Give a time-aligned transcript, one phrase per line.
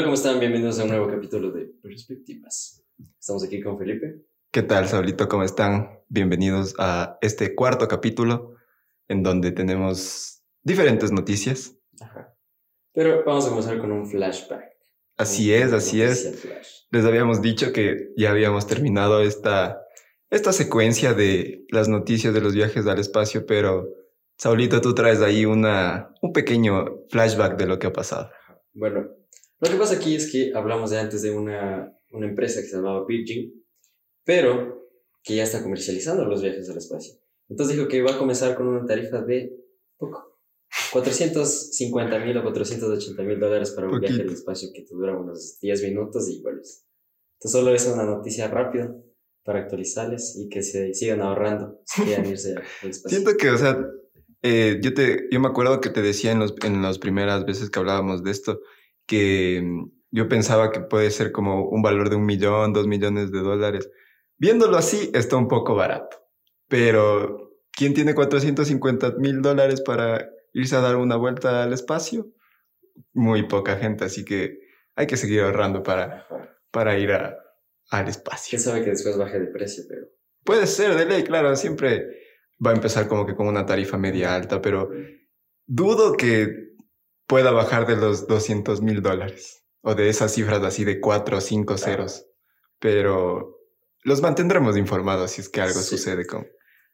[0.00, 0.40] Hola, ¿cómo están?
[0.40, 2.82] Bienvenidos a un nuevo capítulo de Perspectivas.
[3.18, 4.22] Estamos aquí con Felipe.
[4.50, 5.28] ¿Qué tal, Saulito?
[5.28, 6.00] ¿Cómo están?
[6.08, 8.54] Bienvenidos a este cuarto capítulo
[9.08, 11.76] en donde tenemos diferentes noticias.
[12.00, 12.34] Ajá.
[12.94, 14.70] Pero vamos a comenzar con un flashback.
[15.18, 16.34] Así es, así es.
[16.40, 16.84] flash.
[16.90, 19.82] Les habíamos dicho que ya habíamos terminado esta,
[20.30, 23.86] esta secuencia de las noticias de los viajes al espacio, pero
[24.38, 28.30] Saulito, tú traes ahí una, un pequeño flashback de lo que ha pasado.
[28.72, 29.19] Bueno,
[29.60, 32.76] lo que pasa aquí es que hablamos de antes de una, una empresa que se
[32.76, 33.52] llamaba Virgin,
[34.24, 34.88] pero
[35.22, 37.14] que ya está comercializando los viajes al espacio.
[37.48, 39.52] Entonces dijo que iba a comenzar con una tarifa de
[39.98, 40.30] poco.
[40.92, 44.30] 450 mil o 480 mil dólares para un viaje Poquito.
[44.30, 46.86] al espacio que te dura unos 10 minutos y vuelves.
[47.38, 48.94] Entonces solo es una noticia rápida
[49.44, 53.18] para actualizarles y que se sigan ahorrando si quieren irse al espacio.
[53.18, 53.84] Siento que, o sea,
[54.42, 57.70] eh, yo, te, yo me acuerdo que te decía en, los, en las primeras veces
[57.70, 58.60] que hablábamos de esto,
[59.10, 63.32] que mm, yo pensaba que puede ser como un valor de un millón, dos millones
[63.32, 63.90] de dólares.
[64.38, 66.16] Viéndolo así, está un poco barato.
[66.68, 72.28] Pero, ¿quién tiene 450 mil dólares para irse a dar una vuelta al espacio?
[73.12, 74.58] Muy poca gente, así que
[74.94, 76.26] hay que seguir ahorrando para,
[76.70, 77.36] para ir a-
[77.90, 78.50] al espacio.
[78.50, 80.06] Quién sabe que después baje de precio, pero
[80.44, 82.06] Puede ser, de ley, claro, siempre
[82.64, 84.90] va a empezar como que con una tarifa media alta, pero
[85.66, 86.69] dudo que
[87.30, 91.40] pueda bajar de los 200 mil dólares o de esas cifras así de 4 o
[91.40, 92.26] 5 ceros,
[92.78, 93.56] pero
[94.02, 95.96] los mantendremos informados si es que algo Sí.
[95.96, 96.46] sucede con,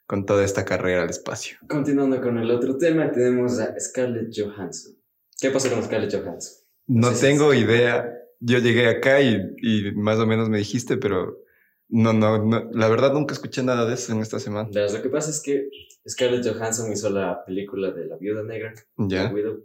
[0.07, 1.57] con toda esta carrera al espacio.
[1.69, 4.93] Continuando con el otro tema, tenemos a Scarlett Johansson.
[5.41, 6.65] ¿Qué pasó con Scarlett Johansson?
[6.87, 7.59] No Sí, tengo sí.
[7.61, 8.09] idea,
[8.41, 11.39] yo llegué acá y, y más o menos me dijiste, pero
[11.89, 14.69] no, no, no, la verdad nunca escuché nada de eso en esta semana.
[14.73, 15.69] Lo que pasa es que
[16.09, 19.65] Scarlett Johansson hizo la película de La Viuda Negra, Ya, Widow,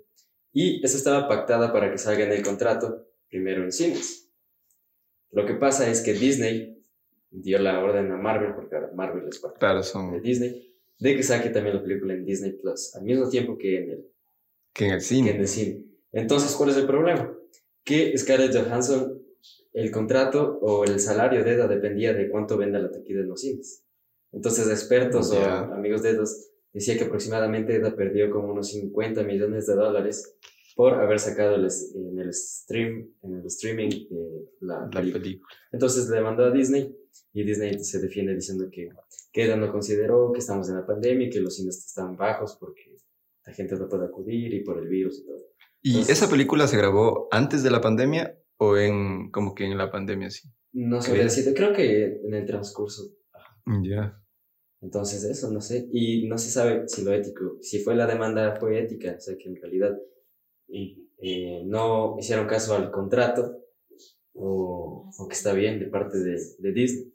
[0.53, 4.29] y esa estaba pactada para que salga en el contrato primero en cines.
[5.31, 6.77] Lo que pasa es que Disney
[7.29, 11.15] dio la orden a Marvel, porque ahora Marvel es parte claro, de son Disney, de
[11.15, 14.07] que saque también la película en Disney Plus, al mismo tiempo que en el
[14.73, 15.31] que en el que cine.
[15.31, 15.85] en el cine.
[16.11, 17.33] Entonces, ¿cuál es el problema?
[17.83, 19.21] Que Scarlett Johansson,
[19.73, 23.39] el contrato o el salario de EDA dependía de cuánto venda la taquilla en los
[23.39, 23.85] cines.
[24.33, 29.67] Entonces, expertos o amigos de EDAs decía que aproximadamente EDA perdió como unos 50 millones
[29.67, 30.37] de dólares
[30.75, 35.21] por haber sacado el en el stream, en el streaming eh, la, La película.
[35.23, 35.49] película.
[35.71, 36.95] Entonces le mandó a Disney
[37.33, 38.87] y Disney se defiende diciendo que,
[39.33, 42.57] que EDA no consideró que estamos en la pandemia y que los cines están bajos
[42.59, 42.95] porque
[43.45, 45.37] la gente no puede acudir y por el virus y todo.
[45.81, 49.77] ¿Y Entonces- esa película se grabó antes de la pandemia o en como que en
[49.77, 50.47] la pandemia sí?
[50.73, 53.03] No sabría decirte, creo que en el transcurso.
[53.83, 54.20] Ya.
[54.81, 55.87] Entonces, eso, no sé.
[55.91, 59.37] Y no se sabe si lo ético, si fue la demanda fue ética, o sea
[59.37, 59.97] que en realidad
[60.69, 63.57] eh, no hicieron caso al contrato
[64.33, 67.13] o, o que está bien de parte de, de Disney.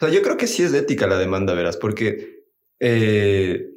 [0.00, 2.44] O sea, yo creo que sí es ética la demanda, verás, porque
[2.78, 3.70] eh,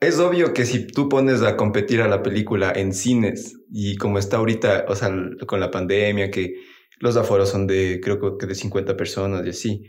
[0.00, 4.18] es obvio que si tú pones a competir a la película en cines y como
[4.18, 5.10] está ahorita, o sea,
[5.46, 6.54] con la pandemia, que
[7.00, 9.86] los aforos son de, creo que de 50 personas y así,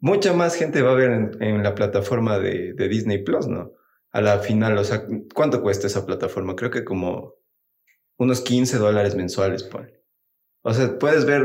[0.00, 3.72] mucha más gente va a ver en, la plataforma de, Disney Plus, ¿no?
[4.10, 6.56] A la final, o sea, ¿cuánto cuesta esa plataforma?
[6.56, 7.34] Creo que como
[8.18, 9.90] unos 15 dólares mensuales, pon.
[10.62, 11.42] O sea, puedes ver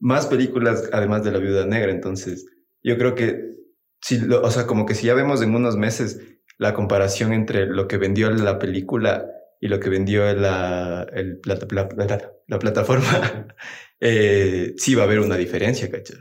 [0.00, 2.46] más películas además de La Viuda Negra, entonces
[2.82, 3.54] yo creo que,
[4.00, 6.20] si lo- o sea, como que si ya vemos en unos meses
[6.58, 9.26] la comparación entre lo que vendió la película
[9.60, 13.46] y lo que vendió la, la, la- la- la plataforma,
[14.00, 16.16] eh, sí va a haber una diferencia, ¿cachai?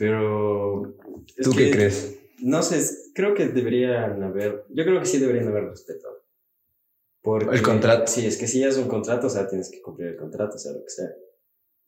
[0.00, 0.96] Pero.
[1.42, 2.18] ¿Tú qué que, crees?
[2.38, 2.80] No sé,
[3.14, 4.64] creo que deberían haber.
[4.70, 6.24] Yo creo que sí deberían haber respetado.
[7.20, 8.06] Porque, El contrato.
[8.06, 10.56] Sí, es que si ya es un contrato, o sea, tienes que cumplir el contrato,
[10.56, 11.10] o sea, lo que sea.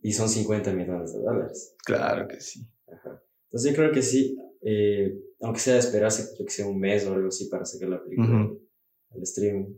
[0.03, 1.75] Y son 50 millones de dólares.
[1.87, 2.69] Claro que sí.
[2.87, 3.23] Ajá.
[3.47, 7.15] Entonces yo creo que sí, eh, aunque sea esperarse, yo que sé, un mes o
[7.15, 8.51] algo así para sacar la película
[9.11, 9.75] al streaming.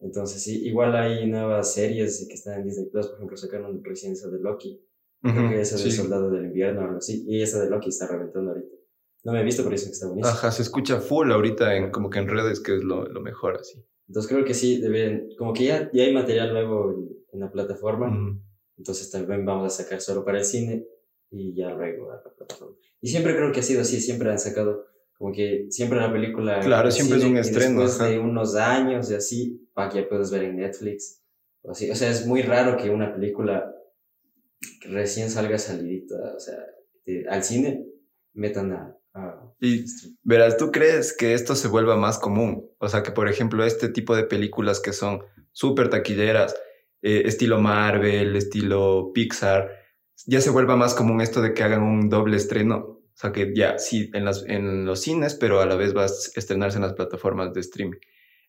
[0.00, 4.12] Entonces sí, igual hay nuevas series que están en Disney Plus, por ejemplo, sacaron recién
[4.12, 4.82] esa de Loki.
[5.32, 5.96] Creo que esa del sí.
[5.96, 7.24] Soldado del Invierno o algo así.
[7.26, 8.74] Y esa de Loki está reventando ahorita.
[9.24, 10.32] No me he visto, pero dicen que está buenísimo.
[10.32, 13.56] Ajá, se escucha full ahorita en como que en redes, que es lo, lo mejor
[13.56, 13.84] así.
[14.08, 17.50] Entonces creo que sí, deben, como que ya, ya hay material nuevo en, en la
[17.50, 18.38] plataforma.
[18.76, 20.86] Entonces también vamos a sacar solo para el cine
[21.30, 22.76] y ya luego a la plataforma.
[23.00, 24.86] Y siempre creo que ha sido así, siempre han sacado
[25.18, 26.60] como que siempre la película...
[26.60, 28.10] Claro, siempre es un estreno, Después ajá.
[28.10, 31.22] de unos años y así, para que ya puedas ver en Netflix.
[31.62, 31.90] O, así.
[31.90, 33.74] o sea, es muy raro que una película
[34.88, 36.56] recién salga salidita, o sea,
[37.04, 37.84] de- al cine,
[38.34, 38.96] metan a...
[39.14, 39.84] a- Y
[40.22, 42.70] verás, ¿tú crees que esto se vuelva más común?
[42.78, 45.22] O sea, que por ejemplo este tipo de películas que son
[45.52, 46.54] súper taquilleras
[47.02, 49.70] eh, estilo Marvel, estilo Pixar,
[50.26, 52.76] ya se vuelva más común esto de que hagan un doble estreno.
[52.78, 56.02] O sea, que ya sí, en, las, en los cines, pero a la vez va
[56.02, 57.98] a estrenarse en las plataformas de streaming.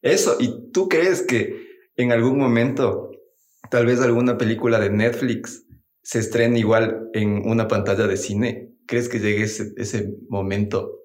[0.01, 1.65] Eso, ¿y tú crees que
[1.95, 3.11] en algún momento
[3.69, 5.65] tal vez alguna película de Netflix
[6.07, 8.73] se estrene igual en una pantalla de cine?
[8.85, 11.01] ¿Crees que llegue ese, ese momento?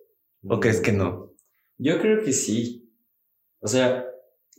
[0.49, 1.35] ¿O crees que no?
[1.77, 2.89] Yo creo que sí.
[3.59, 4.07] O sea,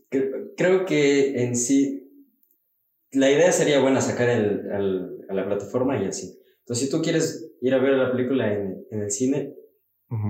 [0.10, 2.12] creo que en sí
[3.14, 6.38] la idea sería buena sacar el, a la plataforma y así.
[6.60, 9.56] Entonces, si tú quieres ir a ver la película en, en el cine,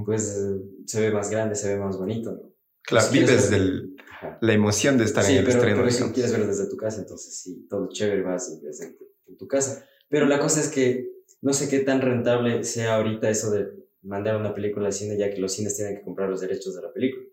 [0.06, 0.40] pues
[0.86, 2.34] se ve más grande, se ve más bonito.
[2.34, 2.54] ¿no?
[2.84, 3.96] Claro, vives del,
[4.42, 5.78] la emoción de estar en el pero, estreno.
[5.78, 9.48] Pero si quieres ver desde tu casa, entonces sí, todo chévere vas ves en, tu
[9.48, 9.84] casa.
[10.14, 11.10] Pero la cosa es que
[11.42, 13.72] no sé qué tan rentable sea ahorita eso de
[14.04, 16.84] mandar una película al cine, ya que los cines tienen que comprar los derechos de
[16.84, 17.26] la película.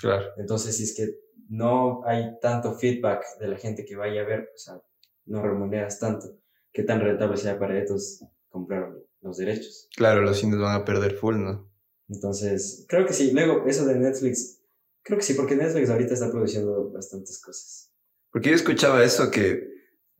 [0.00, 0.26] claro.
[0.38, 1.16] Entonces, si es que
[1.48, 4.80] no hay tanto feedback de la gente que vaya a ver, o sea,
[5.24, 6.38] no remuneras tanto,
[6.72, 9.88] qué tan rentable sea para ellos comprar los derechos.
[9.96, 11.68] Claro, los cines van a perder full, ¿no?
[12.08, 13.32] Entonces, creo que sí.
[13.32, 14.60] Luego, eso de Netflix,
[15.02, 17.90] creo que sí, porque Netflix ahorita está produciendo bastantes cosas.
[18.30, 19.71] Porque yo escuchaba eso que,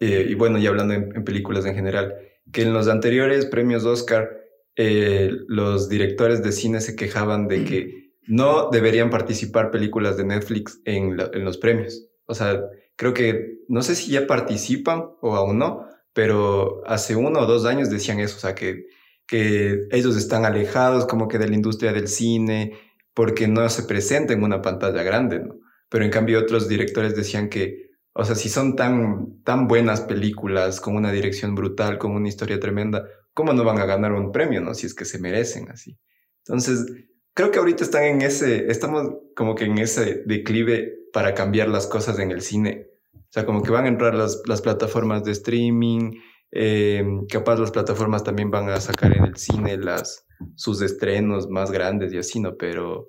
[0.04, 2.16] eh, y bueno, ya hablando en, películas en general,
[2.50, 4.36] que en los anteriores premios Oscar,
[4.74, 10.80] eh, los directores de cine se quejaban de que no deberían participar películas de Netflix
[10.86, 12.08] en, los premios.
[12.26, 12.64] O sea,
[12.96, 17.64] creo que, no sé si ya participan o aún no, pero hace uno o dos
[17.64, 18.86] años decían eso, o sea, que,
[19.28, 22.72] que ellos están alejados como que de la industria del cine
[23.14, 25.60] porque no se presenta en una pantalla grande, ¿no?
[25.88, 30.80] Pero en cambio otros directores decían que, o sea, si son tan, tan buenas películas,
[30.80, 34.60] con una dirección brutal, con una historia tremenda, ¿cómo no van a ganar un premio,
[34.60, 34.74] no?
[34.74, 35.98] Si es que se merecen así.
[36.46, 36.86] Entonces,
[37.34, 41.86] creo que ahorita están en ese, estamos como que en ese declive para cambiar las
[41.86, 42.88] cosas en el cine.
[43.14, 46.12] O sea, como que van a entrar las, las plataformas de streaming,
[46.50, 51.70] eh, capaz las plataformas también van a sacar en el cine las, sus estrenos más
[51.70, 52.56] grandes y así, ¿no?
[52.58, 53.08] Pero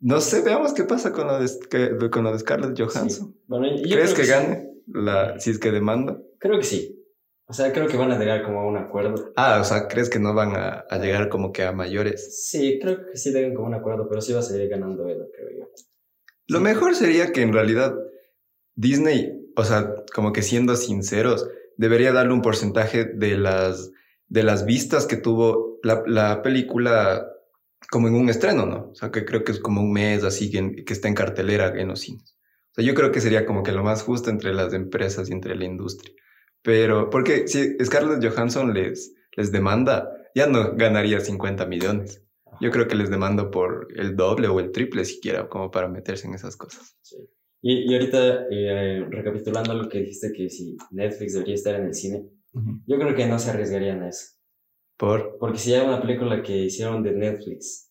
[0.00, 3.36] no sé, veamos qué pasa con lo de, con lo de Scarlett Johansson.
[3.82, 6.18] ¿Crees que, gane la, si es que demanda?
[6.38, 6.96] Creo que sí.
[7.46, 9.32] O sea, creo que van a llegar como a un acuerdo.
[9.36, 12.46] Ah, o sea, ¿crees que no van a, a llegar como que a mayores?
[12.48, 15.26] Sí, creo que sí lleguen como un acuerdo, pero sí va a seguir ganando Edo,
[15.36, 15.66] creo yo.
[16.46, 17.94] Lo mejor sería que en realidad
[18.76, 23.90] Disney, o sea, como que siendo sinceros, debería darle un porcentaje de las,
[24.28, 27.26] de las vistas que tuvo la, la película
[27.90, 28.90] como en un estreno, ¿no?
[28.90, 31.72] O sea, que creo que es como un mes así que, que está en cartelera
[31.80, 32.36] en los cines.
[32.72, 35.32] O sea, yo creo que sería como que lo más justo entre las empresas y
[35.32, 36.14] entre la industria.
[36.62, 42.22] Pero, porque si Scarlett Johansson les, les demanda, ya no ganaría 50 millones.
[42.60, 46.26] Yo creo que les demando por el doble o el triple siquiera, como para meterse
[46.26, 46.96] en esas cosas.
[47.00, 47.16] Sí.
[47.62, 51.94] Y, y ahorita, eh, recapitulando lo que dijiste, que si Netflix debería estar en el
[51.94, 52.26] cine,
[52.86, 54.39] yo creo que no se arriesgarían a eso.
[55.00, 55.38] ¿Por?
[55.38, 57.90] Porque si hay una película que hicieron de Netflix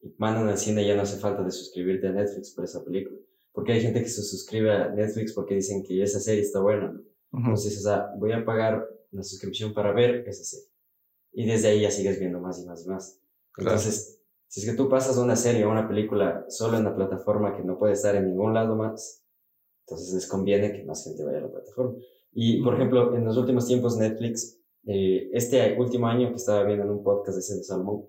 [0.00, 3.18] y mandan al cine, ya no hace falta de suscribirte a Netflix por esa película.
[3.50, 6.96] Porque hay gente que se suscribe a Netflix porque dicen que esa serie está buena.
[7.32, 10.68] Entonces, o sea, voy a pagar una suscripción para ver esa serie.
[11.32, 13.20] Y desde ahí ya sigues viendo más y más y más.
[13.58, 17.56] Entonces, si es que tú pasas una serie o una película solo en la plataforma
[17.56, 19.24] que no puede estar en ningún lado más,
[19.88, 21.96] entonces les conviene que más gente vaya a la plataforma.
[22.32, 26.84] Y, por ejemplo, en los últimos tiempos Netflix, eh, este último año que estaba viendo
[26.84, 28.06] en un podcast de ese de Salomón,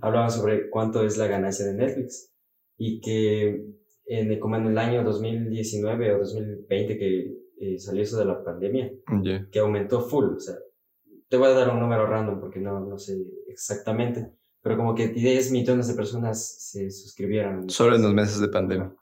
[0.00, 2.32] hablaba sobre cuánto es la ganancia de Netflix.
[2.76, 3.64] Y que
[4.06, 8.92] en, como en el año 2019 o 2020 que eh, salió eso de la pandemia,
[9.50, 10.36] que aumentó full.
[10.36, 10.54] O sea,
[11.28, 14.30] te voy a dar un número random porque no, no sé exactamente,
[14.62, 17.68] pero como que 10 millones de personas se suscribieron.
[17.68, 18.94] Solo en los meses de pandemia.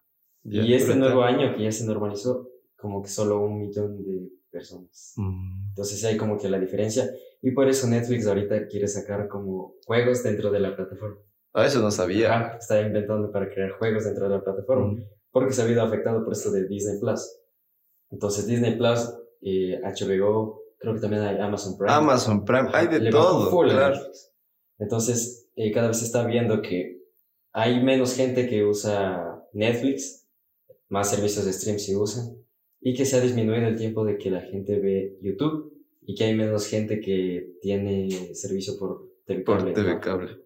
[0.45, 5.13] y este nuevo año que ya se normalizó, como que solo un millón de personas.
[5.17, 5.69] Mm.
[5.69, 7.11] Entonces hay como que la diferencia.
[7.43, 11.19] Y por eso Netflix ahorita quiere sacar como juegos dentro de la plataforma.
[11.53, 12.57] Ah, eso no sabía.
[12.59, 14.93] está inventando para crear juegos dentro de la plataforma.
[14.93, 15.05] Mm.
[15.31, 17.21] Porque se ha habido afectado por esto de Disney Plus.
[18.11, 21.93] Entonces Disney Plus, eh, HBO, creo que también hay Amazon Prime.
[21.93, 23.51] Amazon Prime, hay de todo.
[23.63, 23.99] Claro.
[24.79, 27.03] Entonces, eh, cada vez se está viendo que
[27.53, 30.27] hay menos gente que usa Netflix,
[30.89, 32.37] más servicios de stream se usan,
[32.87, 36.23] y que se ha disminuido el tiempo de que la gente ve YouTube y que
[36.23, 39.65] hay menos gente que tiene servicio por TV cable.
[39.65, 40.39] Por TV cable.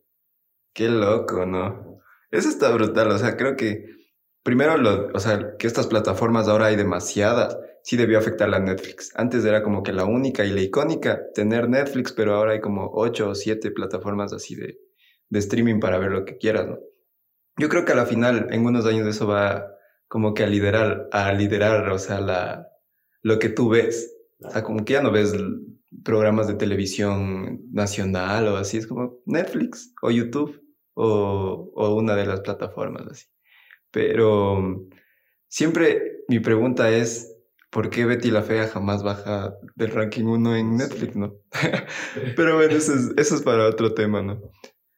[0.72, 2.00] Qué loco, ¿no?
[2.30, 3.84] Eso está brutal, o sea, creo que
[4.42, 9.12] primero, lo, o sea, que estas plataformas ahora hay demasiadas, sí debió afectar la Netflix.
[9.16, 12.90] Antes era como que la única y la icónica tener Netflix, pero ahora hay como
[12.94, 14.78] ocho o siete plataformas así de,
[15.28, 16.78] de streaming para ver lo que quieras, ¿no?
[17.58, 19.76] Yo creo que a la final, en unos años eso va
[20.10, 22.68] como que a liderar, a liderar, o sea, la,
[23.22, 24.12] lo que tú ves.
[24.40, 25.32] O sea, como que ya no ves
[26.04, 30.60] programas de televisión nacional o así, es como Netflix o YouTube
[30.94, 33.26] o, o una de las plataformas así.
[33.92, 34.88] Pero
[35.46, 37.32] siempre mi pregunta es,
[37.70, 41.36] ¿por qué Betty la Fea jamás baja del ranking 1 en Netflix, no?
[42.36, 44.42] Pero bueno, eso es, eso es para otro tema, ¿no?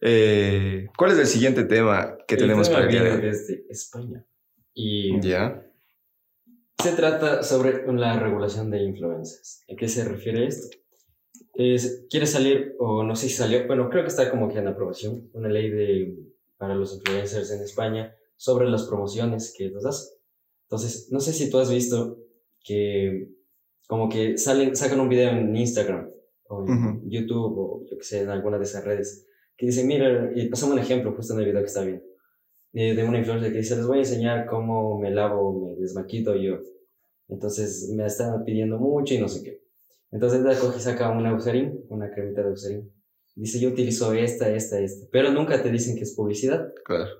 [0.00, 3.20] Eh, ¿Cuál es el siguiente tema que tenemos para el día de hoy?
[3.20, 4.26] desde España.
[4.74, 5.66] Y Ya.
[6.82, 9.64] se trata sobre la regulación de influencers.
[9.72, 10.76] ¿A qué se refiere esto?
[11.54, 14.68] Es, quiere salir, o no sé si salió, bueno, creo que está como que en
[14.68, 16.16] aprobación, una ley de,
[16.56, 20.16] para los influencers en España sobre las promociones que nos das.
[20.64, 22.18] Entonces, no sé si tú has visto
[22.64, 23.28] que
[23.86, 26.08] como que salen, sacan un video en Instagram
[26.48, 27.00] o en Ujú.
[27.04, 29.26] YouTube o yo que sé, en alguna de esas redes,
[29.56, 32.02] que dicen, mira, y pasamos un ejemplo justo en el video que está bien,
[32.72, 36.34] de, de una influencer que dice, les voy a enseñar cómo me lavo, me desmaquito
[36.36, 36.58] yo.
[37.28, 39.62] Entonces me están pidiendo mucho y no sé qué.
[40.10, 42.92] Entonces ella coge y saca una Eucerin, una cremita de Eucerin.
[43.34, 45.06] Dice, yo utilizo esta, esta, esta.
[45.10, 46.70] Pero nunca te dicen que es publicidad.
[46.84, 47.10] Claro.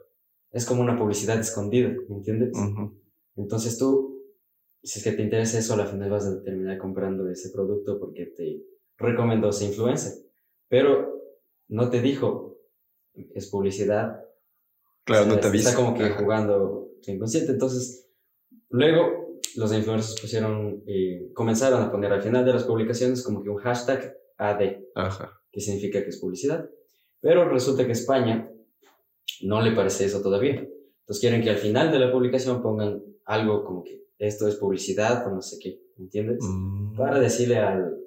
[0.50, 2.52] Es como una publicidad escondida, ¿me entiendes?
[3.37, 4.23] Entonces tú,
[4.82, 8.26] si es que te interesa eso, al final vas a terminar comprando ese producto porque
[8.26, 8.62] te
[8.99, 10.12] recomendó ese influencer.
[10.68, 11.23] Pero
[11.68, 12.59] no te dijo,
[13.14, 14.23] es publicidad.
[15.04, 15.71] Claro, no te avisa.
[15.71, 16.18] Está como que Ajá.
[16.23, 17.52] jugando inconsciente.
[17.52, 18.09] Entonces,
[18.71, 23.50] luego los influencers pusieron, eh, comenzaron a poner al final de las publicaciones como que
[23.50, 25.40] un hashtag AD, Ajá.
[25.50, 26.68] que significa que es publicidad.
[27.21, 28.49] Pero resulta que España
[29.42, 30.54] no le parece eso todavía.
[31.00, 35.26] Entonces quieren que al final de la publicación pongan algo como que esto es publicidad
[35.26, 36.38] o no sé qué, ¿entiendes?
[36.40, 36.97] Mm.
[36.97, 37.99] Para decirle al-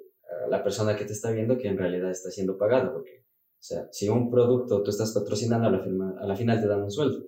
[0.44, 3.25] a la persona que te está viendo que en realidad está siendo pagado, porque,
[3.66, 6.82] sea, si un producto tú estás patrocinando, a la, firma- a la final te dan
[6.82, 7.24] un sueldo.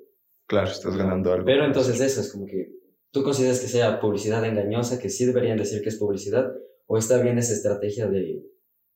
[0.47, 1.45] Claro, estás ganando algo.
[1.45, 2.73] Pero entonces eso es como que
[3.11, 6.51] tú consideras que sea publicidad engañosa, que sí deberían decir que es publicidad,
[6.87, 8.43] o está bien esa estrategia de,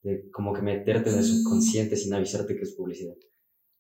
[0.03, 3.15] de como que meterte en el subconsciente sin avisarte que es publicidad.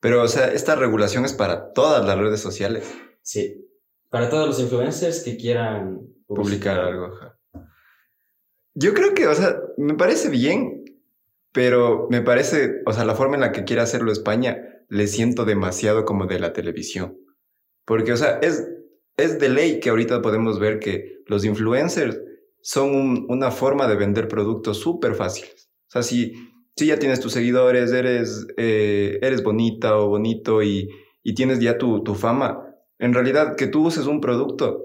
[0.01, 2.93] Pero, o sea, esta regulación es para todas las redes sociales.
[3.23, 3.69] Sí.
[4.11, 7.07] Para todos los influencers que quieran Publicar algo.
[7.07, 7.39] ajá.
[8.75, 10.82] Yo creo que, o sea, me parece bien,
[11.53, 15.45] pero me parece, o sea, la forma en la que quiere hacerlo España, le siento
[15.45, 17.19] demasiado como de la televisión.
[17.85, 18.67] Porque, o sea, es,
[19.17, 22.21] es de ley que ahorita podemos ver que los influencers
[22.63, 25.71] son un- una forma de vender productos súper fáciles.
[25.89, 26.33] O sea, si,
[26.77, 30.89] si ya tienes tus seguidores, eres, eh, eres bonita o bonito y,
[31.23, 32.65] y tienes ya tu, tu fama,
[32.99, 34.85] en realidad que tú uses un producto,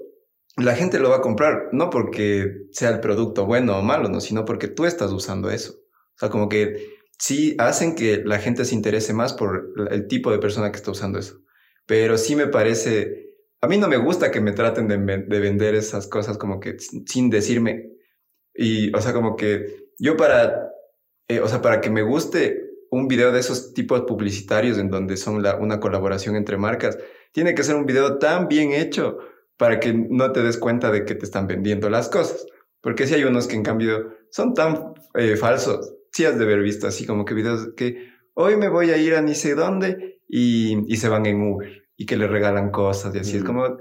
[0.58, 4.20] la gente lo va a comprar, no porque sea el producto bueno o malo, no,
[4.22, 5.76] sino porque tú estás usando eso.
[6.18, 10.32] O sea, como que sí hacen que la gente se interese más por el tipo
[10.32, 11.40] de persona que está usando eso.
[11.86, 15.76] Pero sí me parece, a mí no me gusta que me traten de, de vender
[15.76, 17.92] esas cosas como que sin decirme.
[18.54, 20.70] Y, o sea, como que yo para,
[21.28, 25.18] eh, o sea, para que me guste un video de esos tipos publicitarios en donde
[25.18, 26.98] son la- una colaboración entre marcas,
[27.34, 29.18] tiene que ser un video tan bien hecho
[29.58, 32.46] para que no te des cuenta de que te están vendiendo las cosas.
[32.82, 35.94] Porque si hay unos que en cambio son tan eh, falsos.
[36.18, 39.14] Sí has de haber visto así como que videos que hoy me voy a ir
[39.14, 43.14] a ni sé dónde y, y se van en Uber y que le regalan cosas
[43.14, 43.38] y así.
[43.38, 43.78] Es como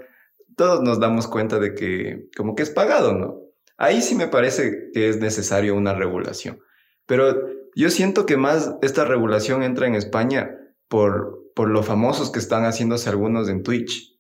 [0.55, 3.41] todos nos damos cuenta de que como que es pagado, ¿no?
[3.79, 6.59] Ahí sí me parece que es necesario una regulación.
[7.07, 7.41] Pero
[7.75, 10.51] yo siento que más esta regulación entra en España
[10.89, 14.15] por, por lo famosos que están haciéndose algunos en Twitch.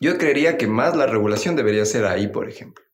[0.00, 2.84] Yo creería que más la regulación debería ser ahí, por ejemplo.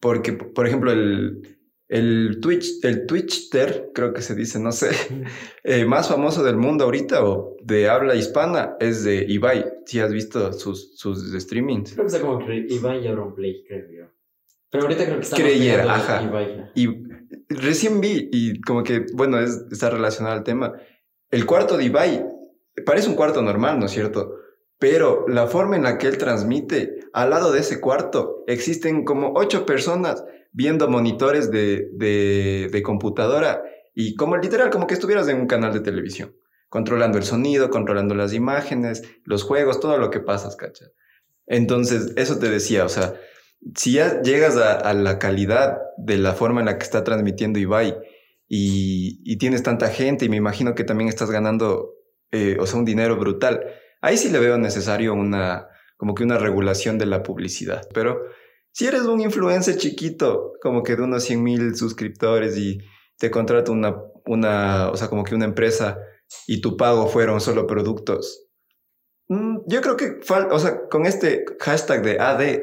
[0.00, 1.58] Porque, por ejemplo, el,
[1.94, 4.90] el Twitch, el Twitchter, creo que se dice, no sé,
[5.62, 9.64] eh, más famoso del mundo ahorita o de habla hispana es de Ibai.
[9.86, 11.92] Si has visto sus, sus streamings.
[11.92, 14.06] Creo que está como que Ibai y Auronplay, creo yo.
[14.70, 16.22] Pero ahorita creo que está Creyera, ajá.
[16.24, 16.72] Ibai.
[16.74, 16.88] Y
[17.48, 20.72] recién vi, y como que, bueno, es, está relacionado al tema,
[21.30, 22.26] el cuarto de Ibai
[22.84, 24.34] parece un cuarto normal, ¿no es cierto?
[24.80, 29.32] Pero la forma en la que él transmite, al lado de ese cuarto, existen como
[29.36, 30.24] ocho personas
[30.54, 35.80] viendo monitores de, de, computadora y como literal, como que estuvieras en un canal de
[35.80, 36.34] televisión,
[36.68, 40.86] controlando el sonido, controlando las imágenes, los juegos, todo lo que pasas, ¿cacha?
[41.46, 43.14] Entonces, eso te decía, o sea,
[43.74, 47.96] si ya llegas a, la calidad de la forma en la que está transmitiendo Ibai
[48.48, 51.94] y, y tienes tanta gente y me imagino que también estás ganando,
[52.30, 53.60] eh, o sea, un dinero brutal,
[54.00, 57.88] ahí sí le veo necesario una, como que una regulación de la publicidad.
[57.92, 58.20] Pero
[58.74, 62.78] si eres un influencer chiquito, como que de unos 100 mil suscriptores y
[63.18, 65.96] te contrata una, una, o sea, como que una empresa
[66.48, 68.48] y tu pago fueron solo productos,
[69.28, 70.18] mm, yo creo que,
[70.50, 72.60] o sea, con este hashtag de AD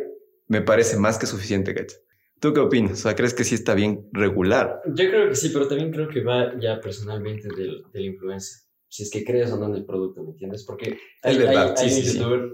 [0.47, 1.97] me parece más que suficiente, ¿cachai?
[2.41, 2.93] ¿Tú qué opinas?
[2.93, 4.81] O sea, ¿crees que sí está bien regular?
[4.87, 8.63] Yo creo que sí, pero también creo que va ya personalmente del, del influencer.
[8.89, 10.65] Si es que crees o no en el producto, ¿me entiendes?
[10.65, 12.17] Porque hay, Es verdad, hay- sí, hay sí, un sí.
[12.17, 12.49] youtuber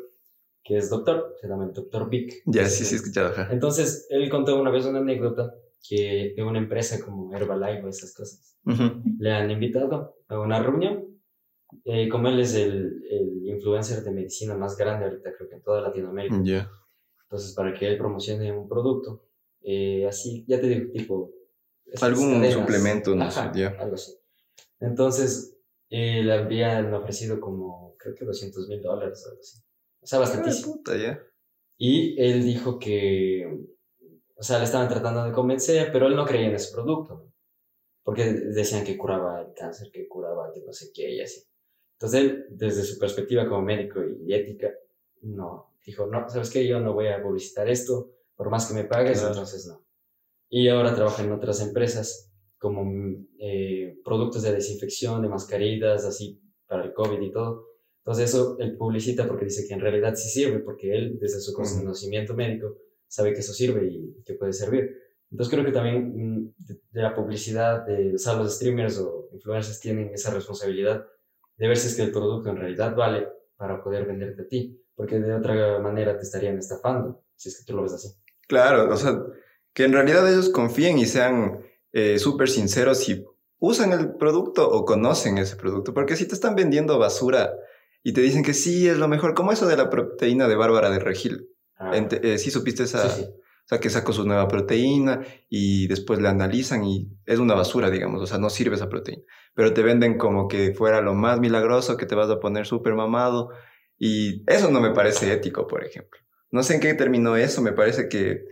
[0.67, 2.43] que es doctor, se llama el doctor Vic.
[2.45, 3.29] Ya, sí, sí, he escuchado.
[3.29, 3.47] ajá.
[3.51, 5.53] Entonces, él contó una vez una anécdota
[5.87, 8.57] que de una empresa como Herbalife o esas cosas.
[8.65, 9.01] Ujú.
[9.17, 11.05] Le han invitado a una reunión.
[11.85, 15.61] Eh, como él es el, el influencer de medicina más grande ahorita, creo que en
[15.61, 16.37] toda Latinoamérica.
[16.43, 16.69] Ya.
[17.23, 19.23] Entonces, para que él promocione un producto,
[19.61, 21.31] eh, así, ya te digo, tipo...
[22.01, 23.69] Algún suplemento, no Ajá, sé, ya.
[23.79, 24.11] Algo así.
[24.81, 25.57] Entonces,
[25.89, 29.59] eh, le habían ofrecido como, creo que 200 mil dólares o algo así.
[30.07, 30.75] O sea, bastantísimo.
[30.77, 30.93] puta.
[31.77, 33.45] Y él dijo que,
[34.37, 37.29] o sea, le estaban tratando de convencer, pero él no creía en ese producto.
[38.03, 41.43] Porque decían que curaba el cáncer, que curaba que no sé qué y así.
[41.95, 44.71] Entonces él, desde su perspectiva como médico y ética,
[45.23, 46.65] no, dijo, no, ¿sabes qué?
[46.65, 49.33] Yo no voy a publicitar esto, por más que me pagues, Claro.
[49.33, 49.83] entonces no.
[50.47, 52.89] Y ahora trabaja en otras empresas como
[53.39, 57.66] eh, productos de desinfección, de mascarillas, así, para el COVID y todo.
[58.07, 61.51] Entonces eso él publicita porque dice que en realidad sí sirve, porque él desde su
[61.51, 64.97] conocimiento médico sabe que eso sirve y que puede servir.
[65.29, 69.27] Entonces creo que también mm, de, de la publicidad, de o sea, los streamers o
[69.33, 71.05] influencers tienen esa responsabilidad
[71.57, 74.81] de ver si es que el producto en realidad vale para poder venderte a ti,
[74.95, 78.07] porque de otra manera te estarían estafando, si es que tú lo ves así.
[78.47, 79.21] Claro, o sea,
[79.73, 81.59] que en realidad ellos confíen y sean
[81.91, 83.25] eh, súper sinceros y
[83.59, 85.93] usan el producto o conocen ese producto.
[85.93, 87.51] Porque si te están vendiendo basura
[88.03, 90.89] y te dicen que sí es lo mejor, como eso de la proteína de Bárbara
[90.89, 91.47] de Regil.
[91.77, 93.29] Ah, Ente- eh, sí supiste esa, sí, sí.
[93.29, 97.89] O sea, que sacó su nueva proteína y después la analizan y es una basura,
[97.89, 99.23] digamos, o sea, no sirve esa proteína.
[99.53, 102.93] Pero te venden como que fuera lo más milagroso, que te vas a poner súper
[102.93, 103.49] mamado.
[103.99, 106.17] Y eso no me parece ético, por ejemplo.
[106.49, 108.45] No sé en qué terminó eso, me parece que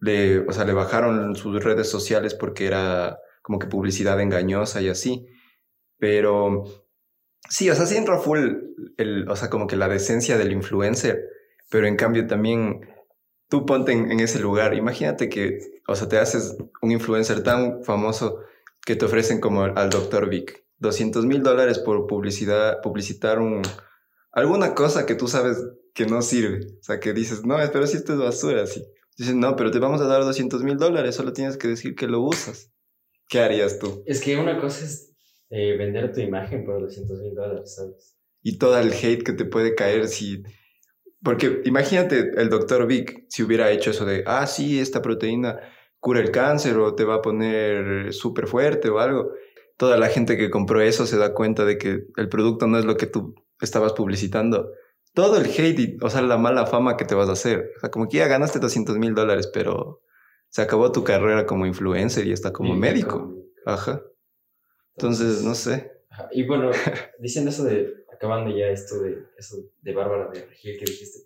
[0.00, 4.88] le, o sea, le bajaron sus redes sociales porque era como que publicidad engañosa y
[4.90, 5.26] así.
[5.98, 6.64] Pero
[7.48, 8.38] sí, o sea, sí entró full,
[8.96, 11.20] el, o sea, como que la decencia del influencer,
[11.70, 12.88] pero en cambio también
[13.48, 14.74] tú ponte en, en ese lugar.
[14.74, 18.40] Imagínate que, o sea, te haces un influencer tan famoso
[18.84, 20.28] que te ofrecen como al Dr.
[20.28, 23.62] Vic 200 mil dólares por publicidad, publicitar un,
[24.32, 25.64] alguna cosa que tú sabes
[25.94, 26.66] que no sirve.
[26.80, 28.84] O sea, que dices, no, pero si esto es basura, sí.
[29.16, 32.08] Dicen, no, pero te vamos a dar 200 mil dólares, solo tienes que decir que
[32.08, 32.70] lo usas.
[33.28, 34.02] ¿Qué harías tú?
[34.06, 35.11] Es que una cosa es
[35.54, 38.16] eh, vender tu imagen por 200 mil dólares, ¿sabes?
[38.42, 40.42] Y todo el hate que te puede caer si...
[41.22, 45.60] Porque imagínate el doctor Vic si hubiera hecho eso de, ah, sí, esta proteína
[46.00, 49.32] cura el cáncer o te va a poner súper fuerte o algo.
[49.76, 52.86] Toda la gente que compró eso se da cuenta de que el producto no es
[52.86, 54.70] lo que tú estabas publicitando.
[55.12, 57.72] Todo el hate, y, o sea, la mala fama que te vas a hacer.
[57.76, 60.00] O sea, como que ya ganaste 200 mil dólares, pero
[60.48, 63.34] se acabó tu carrera como influencer y hasta como médico.
[63.66, 64.02] Ajá.
[64.96, 65.92] Entonces, no sé.
[66.32, 66.70] Y bueno,
[67.18, 71.20] diciendo eso de, acabando ya esto de, eso de Bárbara de Regil que dijiste,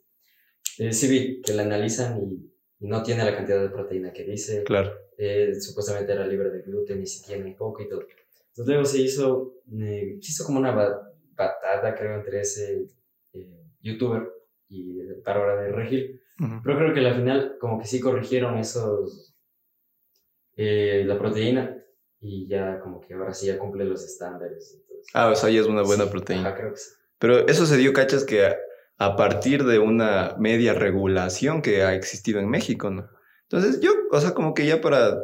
[0.79, 4.25] eh, sí vi que la analizan y, y no tiene la cantidad de proteína que
[4.25, 4.93] dice, Claro.
[5.19, 8.01] eh, supuestamente era libre de gluten y si tiene poco y todo.
[8.03, 12.87] Entonces luego se hizo, eh, se hizo como una ba- batalla, creo, entre ese
[13.33, 14.31] eh, youtuber
[14.69, 16.61] y Bárbara de Regil, Ujú.
[16.65, 19.35] pero creo que al final como que sí corrigieron esos,
[20.57, 21.76] eh, la proteína
[22.21, 24.75] y ya como que ahora sí ya cumple los estándares.
[24.75, 26.49] entonces- Ah, o sea, ya es una buena Sí, proteína.
[26.49, 26.91] Ajá, creo que sí.
[27.19, 28.57] Pero eso se dio, cachas, que a,
[28.99, 33.09] a partir de una media regulación que ha existido en México, ¿no?
[33.49, 35.17] Entonces yo, o sea, como que ya para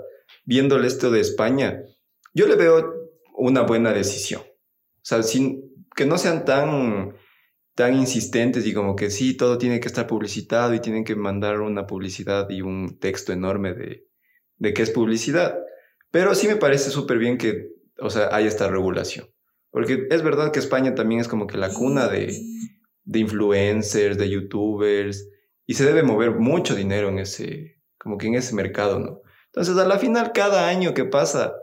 [0.44, 1.83] viéndole esto de España,
[2.35, 2.94] yo le veo
[3.35, 4.42] una buena decisión.
[4.42, 7.16] O sea, sin, que no sean tan,
[7.74, 11.61] tan insistentes y como que sí, todo tiene que estar publicitado y tienen que mandar
[11.61, 14.07] una publicidad y un texto enorme de,
[14.59, 15.59] de que es publicidad.
[16.12, 19.27] Pero sí me parece súper bien que, o sea, haya esta regulación.
[19.70, 22.38] Porque es verdad que España también es como que la cuna de,
[23.05, 25.29] de influencers, de youtubers,
[25.66, 29.22] y se debe mover mucho dinero en ese, como que en ese mercado, ¿no?
[29.46, 31.55] Entonces, a la final, cada año que pasa,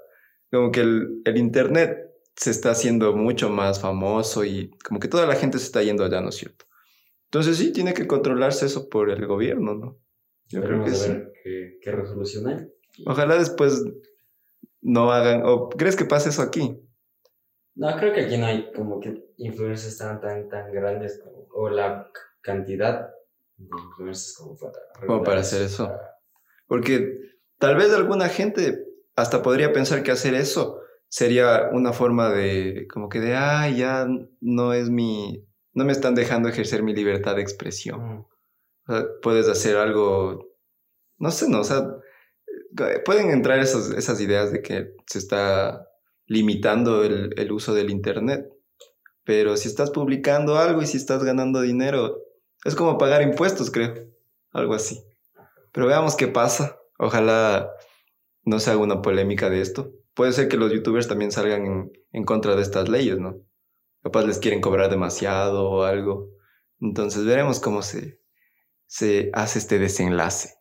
[0.52, 5.28] como que el, el internet se está haciendo mucho más famoso y como que toda
[5.28, 6.66] la gente se está yendo allá, ¿no es cierto?
[7.26, 10.00] Entonces, sí, tiene que controlarse eso por el gobierno, ¿no?
[10.48, 11.10] Yo creo que a sí.
[11.12, 12.68] ver qué, qué resolución hay.
[13.06, 13.84] Ojalá después
[14.82, 16.80] no hagan, o ¿crees que pase eso aquí?
[17.76, 21.70] No, creo que aquí no hay como que influencers tan, tan, tan grandes como- o
[21.70, 22.10] la
[22.42, 23.10] cantidad
[23.58, 24.74] de influencers como para...
[25.08, 25.86] Como para hacer eso.
[25.88, 26.18] para-
[26.68, 27.18] Porque
[27.58, 33.10] tal vez alguna gente hasta podría pensar que hacer eso sería una forma de, como
[33.10, 34.08] que de, ah, ya
[34.42, 38.00] no es mi, no me están dejando ejercer mi libertad de expresión.
[38.02, 38.26] Mm.
[38.88, 40.48] O sea, puedes hacer algo,
[41.18, 41.86] no sé, no, o sea,
[43.06, 45.88] pueden entrar esas, ideas de que se está
[46.26, 48.48] limitando el, uso del Internet.
[49.24, 52.18] Pero si estás publicando algo y si estás ganando dinero,
[52.66, 53.94] es como pagar impuestos, creo.
[54.52, 55.04] Algo así.
[55.72, 56.80] Pero veamos qué pasa.
[56.98, 57.72] Ojalá
[58.44, 59.92] no se haga una polémica de esto.
[60.16, 63.36] Puede ser que los youtubers también salgan en, contra de estas leyes, ¿no?
[64.02, 66.30] Capaz les quieren cobrar demasiado o algo.
[66.82, 68.20] Entonces veremos cómo se
[69.34, 70.59] hace este desenlace.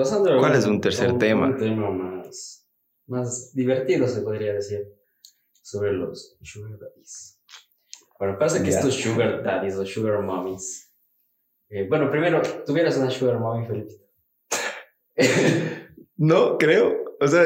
[0.00, 1.48] Pasando ¿Cuál es un tercer tema?
[1.48, 2.66] Un tema más,
[3.06, 4.80] más divertido, se podría decir,
[5.60, 7.38] sobre los sugar daddies.
[8.18, 8.78] Bueno, pasa que Ya.
[8.78, 10.90] estos sugar daddies o sugar mommies.
[11.68, 13.92] eh, bueno, primero, tuvieras una sugar mommy, Felipe.
[16.16, 17.16] No, creo.
[17.20, 17.44] O sea,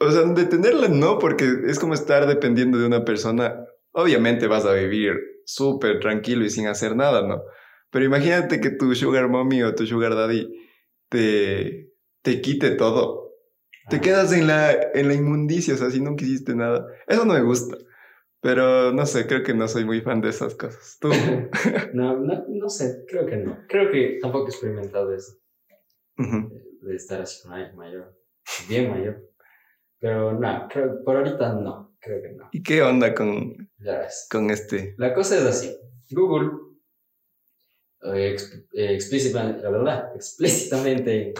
[0.00, 3.66] o sea, detenerla no, porque es como estar dependiendo de una persona.
[3.92, 7.42] Obviamente vas a vivir súper tranquilo y sin hacer nada, ¿no?
[7.90, 10.46] Pero imagínate que tu sugar mommy o tu sugar daddy
[11.08, 13.32] te, te quite todo.
[13.90, 14.00] Te Ah.
[14.00, 16.86] quedas en la, en la inmundicia, o sea, si nunca hiciste nada.
[17.06, 17.76] Eso no me gusta.
[18.40, 20.98] Pero no sé, creo que no soy muy fan de esas cosas.
[21.00, 21.08] Tú.
[21.94, 23.58] no, no, no sé, creo que no.
[23.68, 25.32] Creo que tampoco he experimentado eso,
[26.18, 26.50] Ujú.
[26.82, 28.14] de estar así mayor,
[28.68, 29.22] bien mayor.
[29.98, 32.48] Pero no, creo, por ahorita no, creo que no.
[32.52, 34.94] ¿Y qué onda con, Ya con este?
[34.98, 35.74] La cosa es así.
[36.10, 36.50] Google,
[38.12, 41.34] exp- eh, explícita- la verdad, explícitamente en,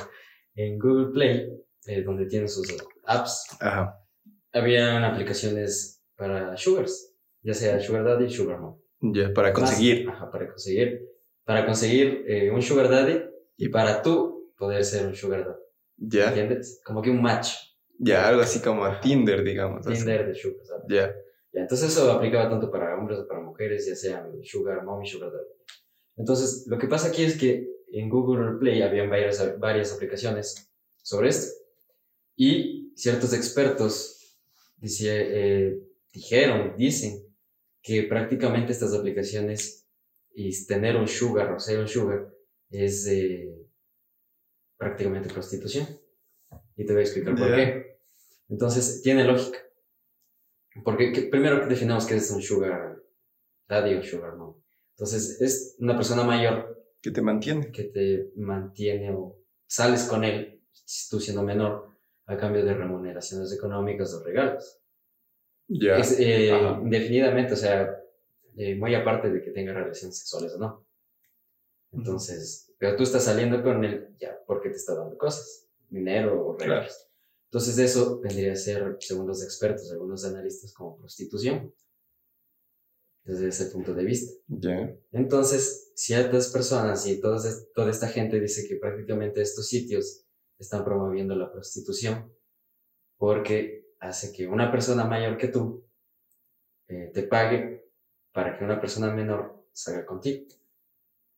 [0.57, 1.49] en Google Play,
[1.87, 2.67] eh, donde tienen sus
[3.05, 3.99] apps, Ajá.
[4.53, 8.79] habían aplicaciones para sugars, ya sea Sugar Daddy Sugar Mom.
[9.01, 10.07] Ya, para conseguir.
[10.07, 11.07] Más- ajá, para conseguir.
[11.45, 13.21] Para conseguir eh, un Sugar Daddy
[13.59, 15.61] y para tú poder ser un Sugar Daddy.
[15.97, 16.29] Ya.
[16.29, 16.81] ¿Entiendes?
[16.85, 17.55] Como que un match.
[17.99, 19.87] Ya, algo así como a Tinder, digamos.
[19.87, 19.99] así.
[19.99, 20.95] Tinder de Sugar Daddy.
[20.95, 21.15] Ya.
[21.53, 25.07] Ya, entonces eso aplicaba tanto para hombres o para mujeres, ya sean Sugar Mom y
[25.07, 25.45] Sugar Daddy.
[26.17, 30.71] Entonces, lo que pasa aquí es que en Google Play habían varias, varias aplicaciones
[31.03, 31.53] sobre esto.
[32.37, 34.39] Y ciertos expertos
[34.77, 35.79] dice, eh,
[36.13, 37.21] dijeron, dicen,
[37.83, 39.87] que prácticamente estas aplicaciones
[40.35, 42.35] y tener un sugar o ser un sugar
[42.71, 43.55] es eh,
[44.79, 45.87] prácticamente prostitución.
[46.77, 47.99] Y te voy a explicar por qué.
[48.49, 49.59] Entonces, tiene lógica.
[50.83, 53.01] Porque que- primero que definamos qué es un sugar
[53.69, 54.57] daddy o sugar mom.
[54.97, 57.71] Entonces, es una persona mayor Que te mantiene.
[57.73, 60.63] que te mantiene o sales con él,
[61.11, 61.89] tú siendo menor,
[62.27, 64.81] a cambio de remuneraciones económicas o regalos.
[65.69, 65.97] Ya.
[65.99, 66.51] Es, eh,
[66.83, 67.97] indefinidamente, o sea,
[68.57, 70.87] eh, muy aparte de que tenga relaciones sexuales o no.
[71.93, 76.57] Entonces, pero tú estás saliendo con él ya porque te está dando cosas, dinero o
[76.57, 76.73] Claro.
[76.83, 77.09] regalos.
[77.47, 81.73] Entonces, eso vendría a ser, según los expertos, algunos analistas, como prostitución,
[83.25, 84.33] desde ese punto de vista.
[84.49, 84.95] Ya.
[85.13, 90.27] Entonces, ciertas personas y todas es- toda esta gente dice que prácticamente estos sitios
[90.59, 92.33] están promoviendo la prostitución
[93.17, 95.85] porque hace que una persona mayor que tú
[96.89, 97.91] eh, te pague
[98.33, 100.47] para que una persona menor salga contigo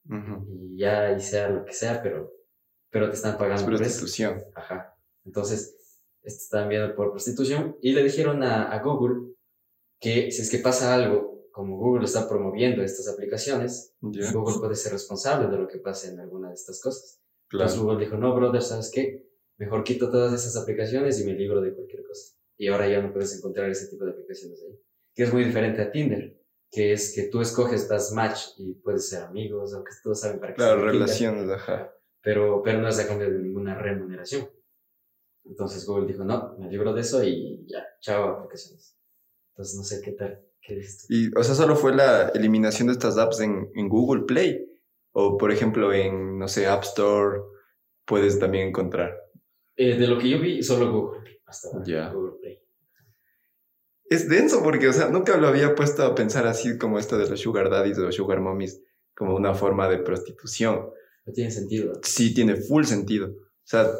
[0.08, 0.44] Ujú.
[0.50, 2.32] y ya y sea lo que sea, pero,
[2.90, 3.82] pero te están Es pagando por eso.
[3.82, 4.42] prostitución.
[4.54, 4.96] Ajá.
[5.24, 5.76] Entonces,
[6.22, 9.34] estaban viendo por prostitución y le dijeron a, a Google
[10.00, 14.30] que si es que pasa algo, como Google está promoviendo estas aplicaciones, Ya.
[14.30, 17.22] Google puede ser responsable de lo que pase en alguna de estas cosas.
[17.50, 17.82] Entonces Claro.
[17.94, 19.26] Google dijo, no, brother, ¿sabes qué?
[19.56, 22.34] Mejor quito todas esas aplicaciones y me libro de cualquier cosa.
[22.58, 24.78] Y ahora ya no puedes encontrar ese tipo de aplicaciones ahí.
[25.14, 26.38] Que es muy diferente a Tinder,
[26.70, 30.52] que es que tú escoges, das match y puedes ser amigos, aunque todos saben para
[30.52, 30.92] qué Claro, Tinder.
[30.92, 31.90] relaciones, ajá.
[32.20, 34.46] Pero, pero no es a cambio de ninguna remuneración.
[35.46, 38.94] Entonces Google dijo, no, me libro de eso y ya, chao aplicaciones.
[39.54, 40.45] Entonces no sé qué tal.
[41.08, 44.66] Y, o sea, solo fue la eliminación de estas apps en, en Google Play.
[45.12, 47.40] O, por ejemplo, en, no sé, App Store,
[48.04, 49.14] puedes también encontrar.
[49.76, 52.08] Eh, de lo que yo vi, solo Google, hasta ahora, Ya.
[52.10, 52.58] Google Play.
[54.08, 57.28] Es denso porque, o sea, nunca lo había puesto a pensar así como esto de
[57.28, 58.80] los sugar daddies o sugar mommies
[59.16, 60.90] como una forma de prostitución.
[61.24, 61.98] No tiene sentido.
[62.02, 63.28] Sí tiene full sentido.
[63.28, 63.90] O sea,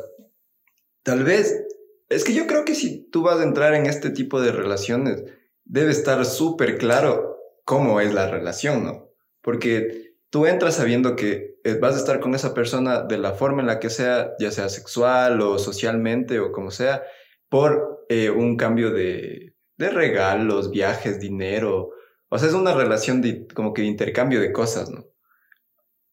[1.03, 1.67] tal vez,
[2.09, 5.25] es que yo creo que si tú vas a entrar en este tipo de relaciones,
[5.67, 9.11] debe estar súper claro cómo es la relación, ¿no?
[9.43, 13.61] Porque tú entras sabiendo que eh, vas a estar con esa persona de la forma
[13.63, 17.03] en la que sea, ya sea sexual o socialmente o como sea,
[17.49, 21.91] por eh, un cambio de, de regalos, viajes, dinero.
[22.29, 23.23] O sea, es una relación
[23.55, 25.07] como que de intercambio de cosas, ¿no?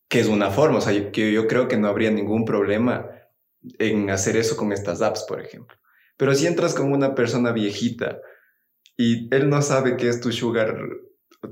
[0.10, 3.10] Que es una forma, o sea, yo- yo creo que no habría ningún problema
[3.80, 5.78] en hacer eso con estas apps, por ejemplo.
[6.18, 8.20] Pero si entras con una persona viejita
[8.98, 10.78] y él no sabe que es tu sugar,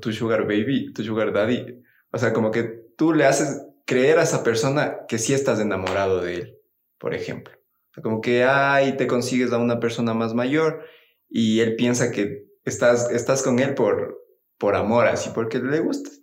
[0.00, 2.62] tu sugar baby, tu sugar daddy, o sea, como que
[2.96, 6.58] tú le haces creer a esa persona que sí estás enamorado de él,
[6.98, 7.54] por ejemplo.
[8.02, 10.84] Como que, ay, te consigues a una persona más mayor
[11.28, 14.18] y él piensa que estás, estás con él por,
[14.58, 16.20] por amor, así porque le gustas.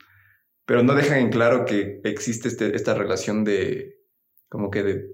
[0.66, 3.98] Pero no dejan en claro que existe este, esta relación de,
[4.48, 5.06] como que de,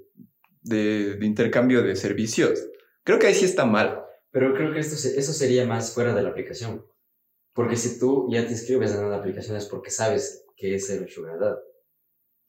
[0.61, 2.67] de, de intercambio de servicios.
[3.03, 4.04] Creo que ahí sí está mal.
[4.35, 6.85] Pero creo que esto, eso sería más fuera de la aplicación.
[7.53, 11.09] Porque si tú ya te inscribes en una aplicación es porque sabes que es el
[11.09, 11.57] sugar.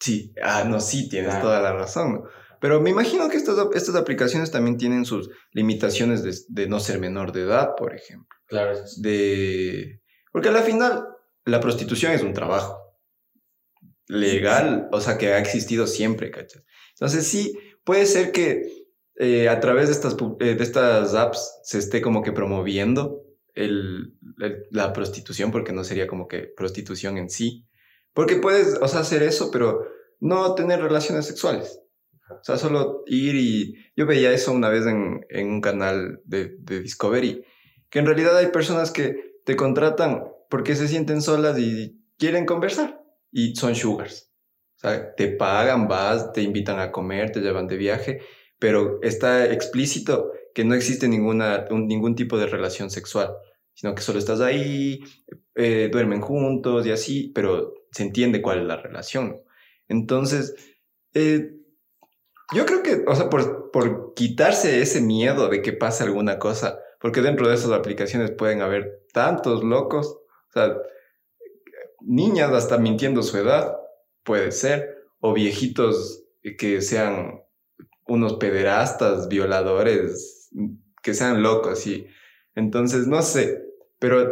[0.01, 2.25] Sí, ah, no, sí, tienes toda la razón.
[2.61, 6.99] Pero me imagino que estas, estas aplicaciones también tienen sus limitaciones de, de no ser
[6.99, 8.37] menor de edad, por ejemplo.
[8.49, 9.03] Claro, eso sí.
[9.03, 10.03] De...
[10.33, 11.07] Porque al final
[11.45, 12.99] la prostitución es un trabajo
[14.09, 16.65] legal, o sea, que ha existido siempre, ¿cachas?
[16.95, 18.86] Entonces sí, puede ser que
[19.19, 23.23] eh, a través de estas, eh, de estas apps se esté como que promoviendo
[23.55, 24.15] el,
[24.71, 27.67] la prostitución, porque no sería como que prostitución en sí.
[28.13, 29.87] Porque puedes, o sea, hacer eso, pero
[30.21, 31.81] no tener relaciones sexuales.
[32.31, 33.75] O sea, solo ir y...
[33.97, 37.45] Yo veía eso una vez en, en un canal de, de Discovery,
[37.89, 43.03] que en realidad hay personas que te contratan porque se sienten solas y quieren conversar
[43.31, 44.31] y son sugars.
[44.77, 48.21] O sea, te pagan, vas, te invitan a comer, te llevan de viaje,
[48.59, 53.35] pero está explícito que no existe ningún tipo de relación sexual,
[53.75, 55.01] sino que solo estás ahí,
[55.55, 59.43] eh, duermen juntos y así, pero se entiende cuál es la relación.
[59.89, 60.55] Entonces,
[61.13, 61.51] eh,
[62.55, 66.79] yo creo que, o sea, por, por quitarse ese miedo de que pase alguna cosa,
[67.01, 70.77] porque dentro de esas aplicaciones pueden haber tantos locos, o sea,
[72.01, 73.77] niñas hasta mintiendo su edad,
[74.23, 76.25] puede ser, o viejitos
[76.59, 77.43] que sean
[78.07, 80.51] unos pederastas, violadores,
[81.03, 82.07] que sean locos, sí.
[82.55, 83.63] Entonces, no sé,
[83.99, 84.29] pero,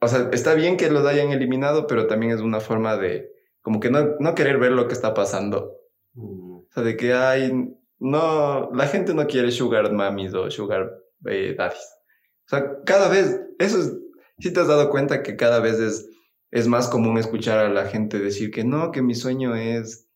[0.00, 3.80] o sea, está bien que los hayan eliminado, pero también es una forma de, como
[3.80, 5.76] que no, no querer ver lo que está pasando.
[6.14, 6.56] Mm.
[6.56, 7.52] O sea, de que hay,
[7.98, 10.90] no, la gente no quiere sugar mamis o sugar
[11.26, 11.98] eh, daddies.
[12.46, 13.92] O sea, cada vez, eso es,
[14.38, 16.08] si te has dado cuenta que cada vez es,
[16.50, 20.08] es más común escuchar a la gente decir que no, que mi sueño es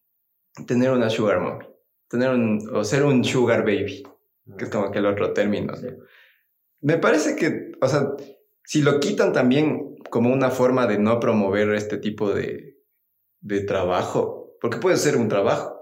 [0.66, 1.66] tener una sugar mommy,
[2.12, 4.02] tener un, o ser un sugar baby,
[4.58, 5.72] que es como que el otro término.
[6.82, 8.14] Me parece que, o sea,
[8.64, 12.76] si lo quitan también como una forma de no promover este tipo de,
[13.40, 15.74] de trabajo, porque puede ser un trabajo,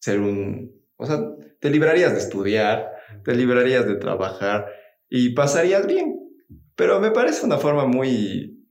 [0.00, 1.20] ser un, o sea,
[1.60, 2.90] te librarías de estudiar,
[3.22, 4.72] te librarías de trabajar
[5.10, 6.14] y pasarías bien.
[6.76, 8.66] Pero me parece una forma muy,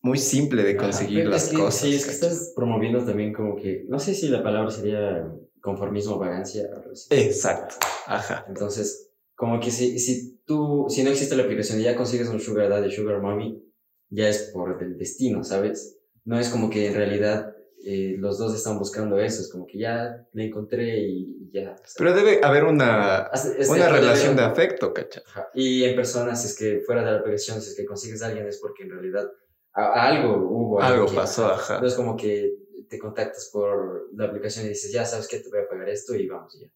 [0.00, 1.80] muy simple de conseguir las es que, cosas.
[1.80, 5.28] Sí, es que estás promoviendo también como que, no sé si la palabra sería
[5.60, 6.64] conformismo vagancia.
[6.74, 6.90] algo.
[7.10, 8.44] Exacto, ajá.
[8.48, 12.40] Entonces, como que si, si tú, si no existe la aplicación y ya consigues un
[12.40, 13.62] sugar daddy, sugar mommy,
[14.10, 15.98] ya es por el destino, ¿sabes?
[16.24, 19.78] No es como que en realidad eh, los dos están buscando eso, es como que
[19.78, 21.74] ya le encontré y ya.
[21.96, 25.22] Pero debe haber una, hace- es una relación de afecto, ¿cachai?
[25.54, 28.26] Y en persona, si es que fuera de la aplicación, si es que consigues a
[28.26, 29.26] alguien, es porque en realidad
[29.72, 30.82] a- algo hubo.
[30.82, 31.80] Algo que- pasó, ajá.
[31.80, 32.52] No es como que
[32.90, 36.14] te contactas por la aplicación y dices, ya sabes que te voy a pagar esto
[36.14, 36.68] y vamos ya.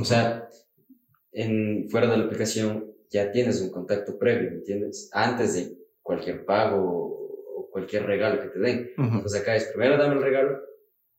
[0.00, 0.48] O sea,
[1.32, 5.10] en, fuera de la aplicación ya tienes un contacto previo, ¿me entiendes?
[5.12, 6.78] Antes de cualquier pago
[7.56, 8.90] o cualquier regalo que te den.
[8.96, 9.16] Ujú.
[9.16, 10.58] Entonces acá es primero dame el regalo,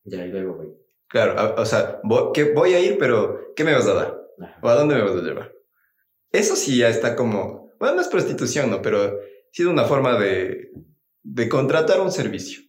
[0.05, 0.73] ya y luego voy.
[1.09, 4.21] Claro, a- o sea, voy, que voy a ir, pero ¿qué me vas a dar?
[4.39, 4.59] Ajá.
[4.63, 5.53] ¿O a dónde me vas a llevar?
[6.31, 8.81] Eso sí ya está como, bueno, no es prostitución, ¿no?
[8.81, 9.19] Pero
[9.51, 10.71] sí es una forma de,
[11.21, 12.63] de contratar un servicio.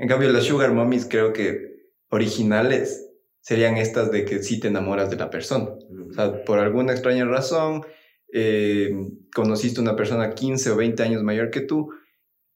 [0.00, 3.06] En cambio, las sugar mommies creo que originales
[3.40, 5.66] serían estas de que sí te enamoras de la persona.
[6.08, 7.84] O sea, por alguna extraña razón,
[8.32, 8.96] eh,
[9.34, 11.90] conociste una persona 15 o 20 años mayor que tú,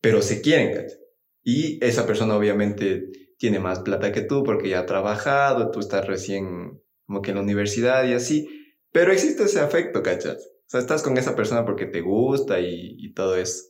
[0.01, 0.99] pero se quieren, ¿cachai?
[1.43, 6.07] Y esa persona obviamente tiene más plata que tú porque ya ha trabajado, tú estás
[6.07, 8.49] recién como que en la universidad y así,
[8.91, 10.39] pero existe ese afecto, ¿cachas?
[10.67, 13.65] O sea, estás con esa persona porque te gusta y, y todo eso.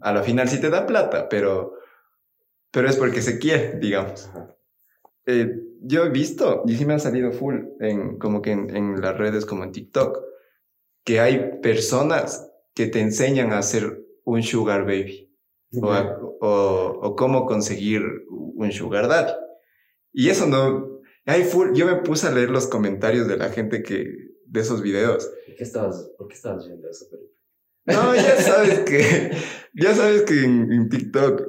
[0.00, 1.74] A la final sí te da plata, pero,
[2.70, 4.30] pero es porque se quiere, digamos.
[5.26, 9.00] Eh, yo he visto, y sí me han salido full, en, como que en, en
[9.00, 10.18] las redes como en TikTok,
[11.04, 15.34] que hay personas que te enseñan a ser un sugar baby
[15.80, 19.32] o, a- o, o cómo conseguir un sugar daddy.
[20.12, 23.82] Y eso no, hay full, yo me puse a leer los comentarios de la gente
[23.82, 24.04] que,
[24.44, 25.26] de esos videos.
[25.46, 27.06] ¿Por qué estabas, ¿Por qué estabas viendo eso?
[27.86, 29.30] No, ya sabes que,
[29.74, 31.42] ya sabes que en, en TikTok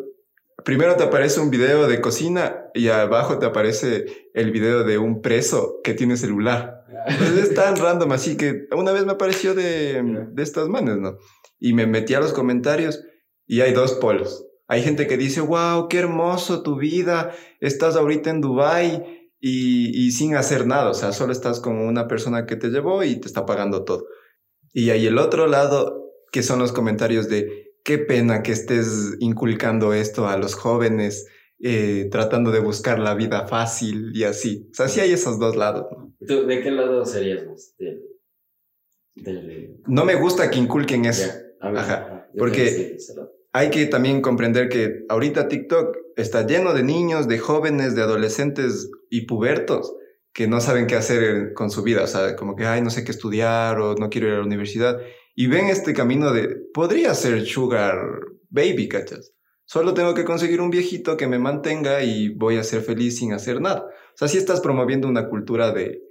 [0.63, 5.21] primero te aparece un video de cocina y abajo te aparece el video de un
[5.21, 6.85] preso que tiene celular.
[7.07, 11.17] Entonces es tan random así que una vez me apareció de, de estas manos, ¿no?
[11.59, 13.03] Y me metí a los comentarios
[13.47, 14.45] y hay dos polos.
[14.67, 20.11] Hay gente que dice, wow, qué hermoso tu vida, estás ahorita en Dubai y, y
[20.11, 23.27] sin hacer nada, o sea, solo estás con una persona que te llevó y te
[23.27, 24.05] está pagando todo.
[24.71, 29.93] Y hay el otro lado, que son los comentarios de qué pena que estés inculcando
[29.93, 31.27] esto a los jóvenes,
[31.59, 34.67] eh, tratando de buscar la vida fácil y así.
[34.71, 35.87] O sea, sí hay esos dos lados.
[35.91, 36.13] ¿no?
[36.27, 37.75] ¿Tú, ¿De qué lado serías vos?
[37.77, 38.01] Del,
[39.87, 41.31] No me gusta que inculquen eso.
[41.61, 42.97] Ya, ver, Ajá, porque-.
[43.53, 48.89] Hay que también comprender que ahorita TikTok está lleno de niños, de jóvenes, de adolescentes
[49.09, 49.93] y pubertos
[50.33, 52.03] que no saben qué hacer con su vida.
[52.03, 54.45] O sea, como que, ay, no sé qué estudiar o no quiero ir a la
[54.45, 54.99] universidad.
[55.35, 57.97] Y ven este camino de, podría ser sugar
[58.49, 59.33] baby, ¿cachas?
[59.65, 63.31] Solo tengo que conseguir un viejito que me mantenga y voy a ser feliz sin
[63.31, 63.85] hacer nada.
[63.85, 66.01] O sea, sí estás promoviendo una cultura de,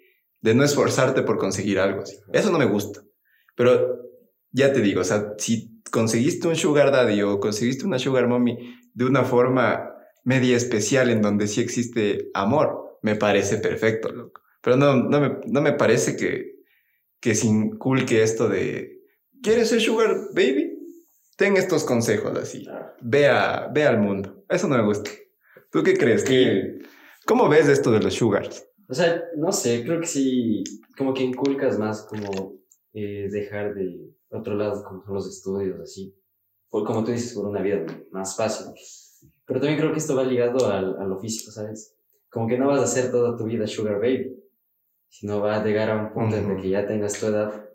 [0.40, 2.16] de no esforzarte por conseguir algo así.
[2.32, 3.02] Eso no me gusta.
[3.56, 3.98] Pero
[4.50, 8.56] ya te digo, o sea, si conseguiste un sugar daddy o conseguiste una sugar mommy
[8.94, 9.90] de una forma
[10.24, 14.40] media especial en donde sí existe amor, me parece perfecto, loco.
[14.62, 16.60] Pero no, no, me, no me parece que,
[17.20, 18.99] que se inculque esto de,
[19.42, 20.76] ¿quieres ser sugar baby?
[21.36, 22.66] Ten estos consejos así.
[23.00, 24.44] Ve, a- ve al mundo.
[24.48, 25.10] Eso no me gusta.
[25.70, 26.22] ¿Tú qué crees?
[26.24, 26.80] ¿Qué-
[27.26, 28.66] ¿Cómo ves esto de los sugars?
[28.88, 30.64] O sea, no sé, creo que sí,
[30.96, 32.58] como que inculcas más como
[32.92, 36.14] eh, dejar de otro lado, como son los estudios, así.
[36.68, 38.66] Por, como tú dices, por una vida más fácil.
[39.46, 41.94] Pero también creo que esto va ligado al, a lo físico, ¿sabes?
[42.30, 44.36] Como que no vas a hacer toda tu vida sugar baby,
[45.08, 47.69] sino va a llegar a un punto en el que ya tengas tu edad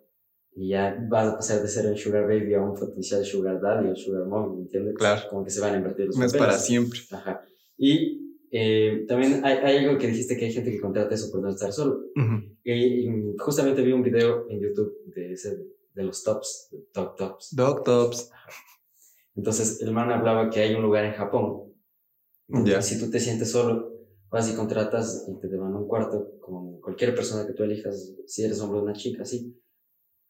[0.56, 3.90] y ya vas a pasar de ser un sugar baby a un potencial sugar daddy
[3.90, 4.96] o sugar mom, ¿me entiendes?
[4.96, 5.22] Claro.
[5.30, 6.48] Como que se van a invertir los No es papeles.
[6.54, 7.00] para siempre.
[7.12, 7.46] Ajá.
[7.78, 11.42] Y eh, también hay, hay algo que dijiste que hay gente que contrata eso por
[11.42, 11.96] no estar solo.
[12.16, 12.56] Ujú.
[12.64, 15.58] Y, y justamente vi un video en YouTube de, ese,
[15.94, 17.54] de los tops, de top tops.
[17.54, 18.32] Dog tops.
[19.36, 21.74] Entonces el man hablaba que hay un lugar en Japón.
[22.48, 22.82] Ya.
[22.82, 23.92] Si tú te sientes solo,
[24.30, 28.44] vas y contratas y te a un cuarto con cualquier persona que tú elijas, si
[28.44, 29.54] eres hombre o una chica, así.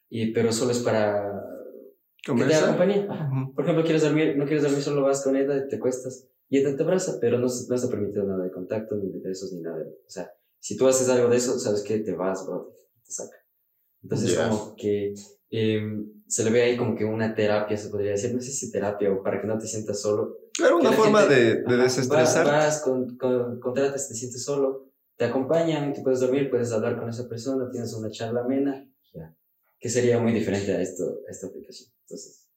[0.10, 1.42] Y, pero solo es para
[2.18, 2.68] que te ¿Conversa?
[2.68, 3.08] compañía.
[3.10, 3.30] Ajá.
[3.32, 3.54] Ujú.
[3.54, 6.76] Por ejemplo, quieres dormir, no quieres dormir solo, vas con ella, te cuestas y ella
[6.76, 9.84] te abraza, pero no, no está permitido nada de contacto, ni de besos, ni nada.
[9.84, 12.74] O sea, si tú haces algo de eso, sabes que te vas, bro,
[13.06, 13.36] te saca.
[14.04, 14.50] Entonces, Ya.
[14.50, 15.14] como que
[15.50, 15.82] eh,
[16.28, 19.12] se le ve ahí como que una terapia, se podría decir, no sé si terapia
[19.12, 20.38] o para que no te sientas solo.
[20.54, 22.46] Claro, una forma gente- de, de desestresar.
[22.46, 26.98] Vas, vas con, con- contratas, te sientes solo, te acompañan, tú puedes dormir, puedes hablar
[27.00, 29.36] con esa persona, tienes una charla amena, ya.
[29.80, 31.90] Que sería muy diferente a, esto, a esta aplicación.
[32.02, 32.50] Entonces,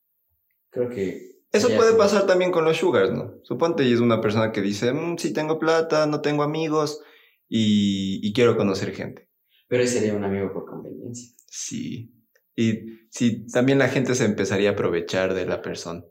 [0.70, 1.38] creo que...
[1.50, 3.40] Eso puede como- pasar también con los sugars, ¿no?
[3.42, 7.00] Suponte y es una persona que dice, "Mm, sí tengo plata, no tengo amigos
[7.48, 9.28] y, y quiero conocer gente.
[9.66, 11.34] Pero ese sería un amigo por conveniencia.
[11.46, 12.12] Sí.
[12.54, 16.04] Y sí, también la gente se empezaría a aprovechar de la persona.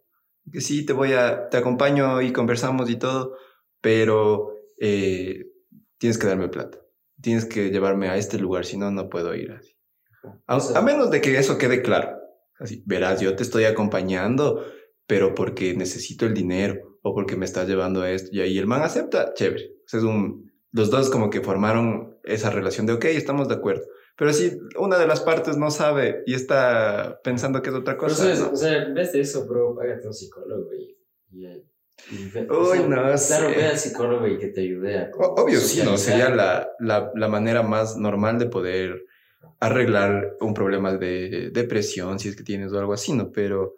[0.51, 3.35] Que sí, te voy a, te acompaño y conversamos y todo,
[3.81, 5.45] pero eh,
[5.99, 6.79] tienes que darme plata.
[7.21, 9.73] Tienes que llevarme a este lugar, si no, no puedo ir así.
[10.47, 12.17] A, menos de que eso quede claro.
[12.59, 14.65] Así, verás, yo te estoy acompañando,
[15.05, 18.29] pero porque necesito el dinero o porque me estás llevando a esto.
[18.31, 19.71] Y ahí el man acepta, chévere.
[19.85, 23.55] O sea, es un, los dos como que formaron esa relación de, ok, estamos de
[23.55, 23.83] acuerdo.
[24.17, 28.07] Pero si una de las partes no sabe y está pensando que es otra Pero,
[28.09, 28.49] cosa.
[28.51, 30.97] O sea, en vez de eso, bro, págate un psicólogo y...
[31.31, 31.45] y,
[32.11, 33.47] y ve- o Uy, sea, no Claro, sé.
[33.55, 35.11] ve al psicólogo y que te ayude a...
[35.19, 35.95] Obvio, sí, ¿no?
[35.97, 35.97] socializar.
[35.99, 39.05] Sería la, la, la manera más normal de poder
[39.59, 43.31] arreglar un problema de depresión, si es que tienes o algo así, ¿no?
[43.31, 43.75] Pero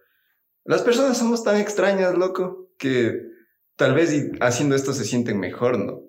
[0.66, 3.30] las personas somos tan extrañas, loco, que
[3.76, 6.04] tal vez haciendo esto se sienten mejor, ¿no?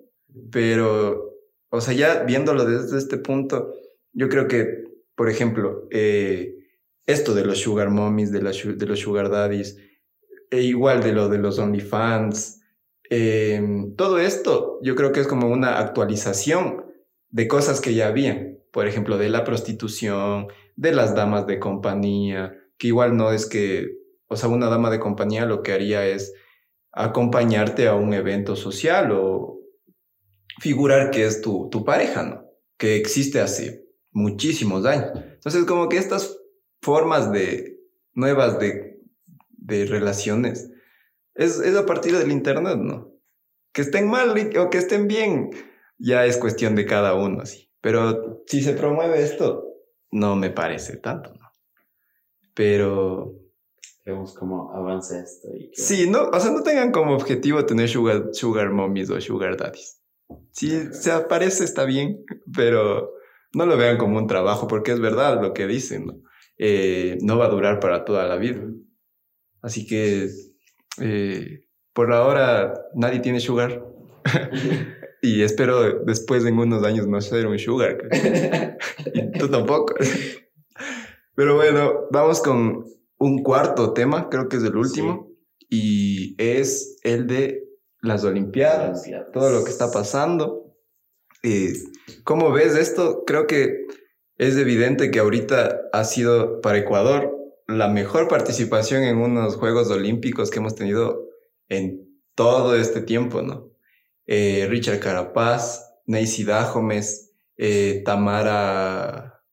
[0.51, 1.37] Pero,
[1.69, 3.73] o sea, ya viéndolo desde este punto,
[4.13, 4.83] yo creo que,
[5.15, 6.55] por ejemplo, eh,
[7.05, 9.77] esto de los sugar mommies, de, los sugar daddies,
[10.49, 12.61] e igual de lo de los OnlyFans,
[13.09, 13.61] eh,
[13.97, 16.85] todo esto yo creo que es como una actualización
[17.29, 18.60] de cosas que ya habían.
[18.71, 23.97] Por ejemplo, de la prostitución, de las damas de compañía, que igual no es que,
[24.27, 26.33] o sea, una dama de compañía lo que haría es
[26.91, 29.59] acompañarte a un evento social o
[30.59, 32.45] figurar que es tu, tu pareja, ¿no?
[32.77, 35.11] Que existe hace muchísimos años.
[35.15, 36.37] Entonces, como que estas
[36.81, 37.79] formas de
[38.13, 38.99] nuevas de,
[39.49, 40.71] de relaciones
[41.35, 43.13] es, es a partir del Internet, ¿no?
[43.73, 45.49] Que estén mal o que estén bien,
[45.97, 47.70] ya es cuestión de cada uno, así.
[47.81, 49.65] Pero si se promueve esto,
[50.11, 51.51] no me parece tanto, ¿no?
[52.53, 53.37] Pero
[54.03, 57.87] Vemos cómo avanza esto y que- sí, no, o sea, no tengan como objetivo tener
[57.87, 60.01] sugar, sugar mommies o sugar daddies.
[60.51, 62.25] Si se aparece, está bien,
[62.55, 63.11] pero
[63.53, 66.13] no lo vean como un trabajo, porque es verdad lo que dicen, ¿no?
[66.57, 68.61] Eh, no va a durar para toda la vida.
[69.61, 70.29] Así que,
[70.99, 73.85] eh, por ahora, nadie tiene sugar.
[75.21, 77.97] Y espero después en unos años no ser un sugar.
[79.13, 79.93] y tú tampoco.
[81.35, 82.85] Pero bueno, vamos con
[83.17, 85.29] un cuarto tema, creo que es el último,
[85.69, 87.63] y es el de
[88.01, 90.75] las Olimpiadas, todo lo que está pasando.
[91.43, 91.73] Eh,
[92.23, 93.23] ¿Cómo ves esto?
[93.25, 93.85] Creo que
[94.37, 100.49] es evidente que ahorita ha sido para Ecuador la mejor participación en unos Juegos Olímpicos
[100.49, 101.29] que hemos tenido
[101.69, 103.70] en todo este tiempo, ¿no?
[104.33, 109.43] Eh, Richard Carapaz, Neisy Dajomes, eh, Tamara,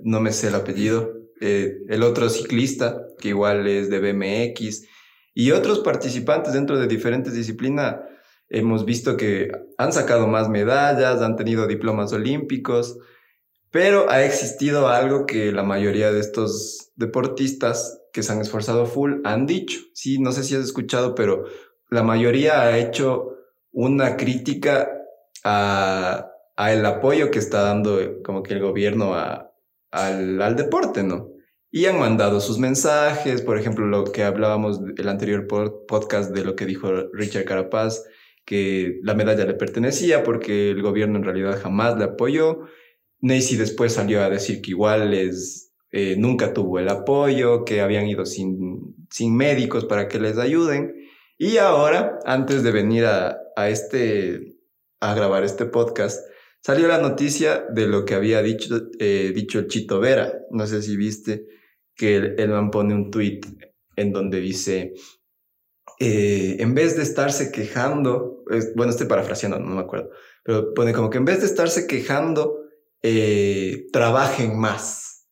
[0.00, 4.86] no me sé el apellido, eh, el otro ciclista, que igual es de BMX,
[5.34, 7.96] y otros participantes dentro de diferentes disciplinas.
[8.48, 12.96] Hemos visto que han sacado más medallas, han tenido diplomas olímpicos,
[13.70, 19.20] pero ha existido algo que la mayoría de estos deportistas que se han esforzado full
[19.24, 19.80] han dicho.
[19.92, 21.44] Sí, no sé si has escuchado, pero
[21.90, 23.34] la mayoría ha hecho
[23.78, 24.90] una crítica
[25.44, 29.52] a, el apoyo que está dando como que el gobierno a,
[29.92, 31.28] al, al, deporte, ¿no?
[31.70, 36.56] Y han mandado sus mensajes, por ejemplo, lo que hablábamos el anterior podcast de lo
[36.56, 38.02] que dijo Richard Carapaz,
[38.44, 42.62] que la medalla le pertenecía porque el gobierno en realidad jamás le apoyó.
[43.20, 48.08] Nancy después salió a decir que igual les, eh, nunca tuvo el apoyo, que habían
[48.08, 50.96] ido sin, sin médicos para que les ayuden.
[51.36, 54.56] Y ahora, antes de venir a, a, este,
[55.00, 56.24] a grabar este podcast,
[56.60, 60.32] salió la noticia de lo que había dicho, eh, dicho Chito Vera.
[60.50, 61.46] No sé si viste
[61.96, 63.40] que el, man pone un tweet
[63.96, 64.94] en donde dice,
[65.98, 68.44] eh, en vez de estarse quejando,
[68.76, 70.10] bueno, estoy parafraseando, no me acuerdo,
[70.44, 72.60] pero pone como que en vez de estarse quejando,
[73.02, 75.26] eh, trabajen más.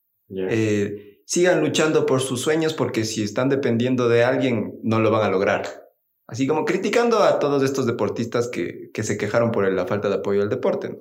[1.25, 5.31] sigan luchando por sus sueños porque si están dependiendo de alguien, no lo van a
[5.31, 5.86] lograr.
[6.29, 10.17] Así como criticando a todos estos deportistas que, que se quejaron por la falta de
[10.17, 10.89] apoyo al deporte.
[10.89, 10.99] ¿no?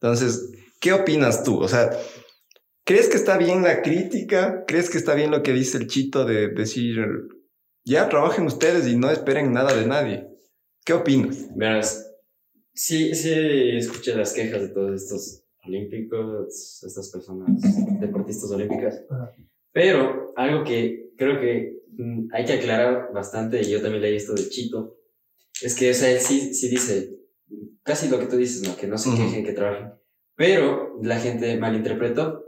[0.00, 1.58] Entonces, ¿qué opinas tú?
[1.58, 1.90] O sea,
[2.84, 4.64] ¿crees que está bien la crítica?
[4.66, 6.98] ¿Crees que está bien lo que dice el chito de decir,
[7.84, 10.28] ya trabajen ustedes y no esperen nada de nadie?
[10.84, 11.48] ¿Qué opinas?
[11.54, 12.12] Verás,
[12.72, 17.48] sí, sí escuché las quejas de todos estos olímpicos, estas personas,
[18.00, 19.04] deportistas olímpicas,
[19.72, 21.77] pero algo que creo que
[22.32, 24.98] hay que aclarar bastante, y yo también leí esto de Chito,
[25.62, 27.18] es que, o sea, él sí, sí dice
[27.82, 28.76] casi lo que tú dices, ¿no?
[28.76, 29.92] Que no se quejen, que trabajen.
[30.36, 32.44] Pero la gente malinterpretó,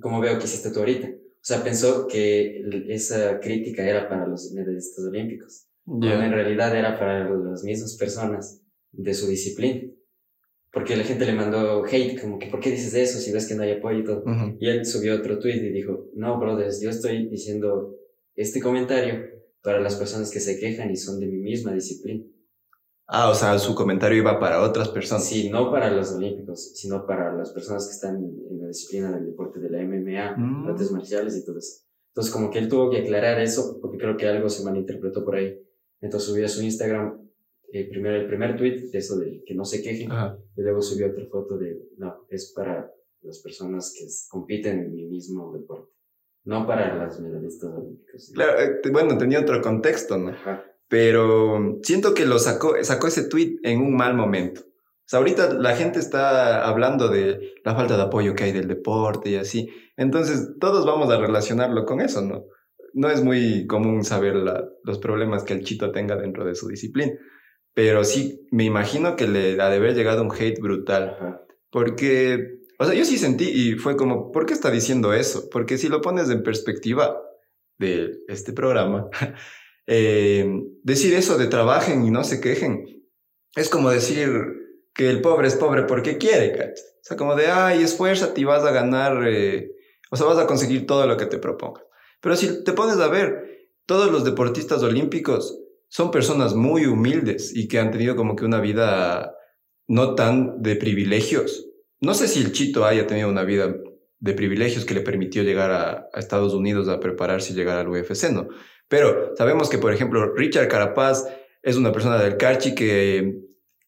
[0.00, 1.08] como veo que hiciste tú ahorita.
[1.08, 5.66] O sea, pensó que esa crítica era para los medallistas olímpicos.
[5.84, 8.60] Cuando en realidad era para las mismas personas
[8.92, 9.88] de su disciplina.
[10.72, 13.54] Porque la gente le mandó hate, como que, ¿por qué dices eso si ves que
[13.54, 14.24] no hay apoyo y todo?
[14.60, 17.96] Y él subió otro tweet y dijo, no, brothers, yo estoy diciendo
[18.36, 19.24] este comentario
[19.62, 22.24] para las personas que se quejan y son de mi misma disciplina.
[23.08, 25.24] Ah, o sea, su comentario iba para otras personas.
[25.24, 29.26] Sí, no para los olímpicos, sino para las personas que están en la disciplina del
[29.26, 30.68] deporte de la MMA, mm.
[30.68, 31.84] artes marciales y todo eso.
[32.10, 35.36] Entonces, como que él tuvo que aclarar eso, porque creo que algo se malinterpretó por
[35.36, 35.60] ahí.
[36.00, 37.26] Entonces subió a su Instagram
[37.72, 40.08] eh, primero el primer tweet de eso de que no se quejen,
[40.56, 42.90] y luego subió otra foto de, no, es para
[43.22, 45.92] las personas que compiten en mi mismo deporte.
[46.46, 48.30] No para las medallistas olímpicos.
[48.32, 50.32] Claro, eh, bueno, tenía otro contexto, ¿no?
[50.88, 54.60] Pero siento que lo sacó, sacó ese tweet en un mal momento.
[54.60, 58.68] O sea, ahorita la gente está hablando de la falta de apoyo que hay del
[58.68, 59.68] deporte y así.
[59.96, 62.44] Entonces, todos vamos a relacionarlo con eso, ¿no?
[62.94, 67.12] No es muy común saber los problemas que el chito tenga dentro de su disciplina.
[67.74, 71.40] Pero sí, me imagino que le ha de haber llegado un hate brutal.
[71.70, 75.48] Porque o sea, yo sí sentí y fue como, ¿por qué está diciendo eso?
[75.50, 77.20] Porque si lo pones en perspectiva
[77.78, 79.08] de este programa,
[79.86, 80.46] eh,
[80.82, 82.84] decir eso de trabajen y no se quejen,
[83.54, 84.30] es como decir
[84.94, 86.72] que el pobre es pobre porque quiere, ¿cachai?
[86.72, 89.70] O sea, como de, ay, esfuérzate y vas a ganar, eh,
[90.10, 91.84] o sea, vas a conseguir todo lo que te propongas.
[92.20, 95.56] Pero si te pones a ver, todos los deportistas olímpicos
[95.88, 99.34] son personas muy humildes y que han tenido como que una vida
[99.86, 101.65] no tan de privilegios.
[102.00, 103.74] No sé si el Chito haya tenido una vida
[104.18, 108.30] de privilegios que le permitió llegar a, Estados Unidos a prepararse y llegar al UFC,
[108.32, 108.48] ¿no?
[108.88, 111.26] Pero sabemos que, por ejemplo, Richard Carapaz
[111.62, 113.34] es una persona del Carchi que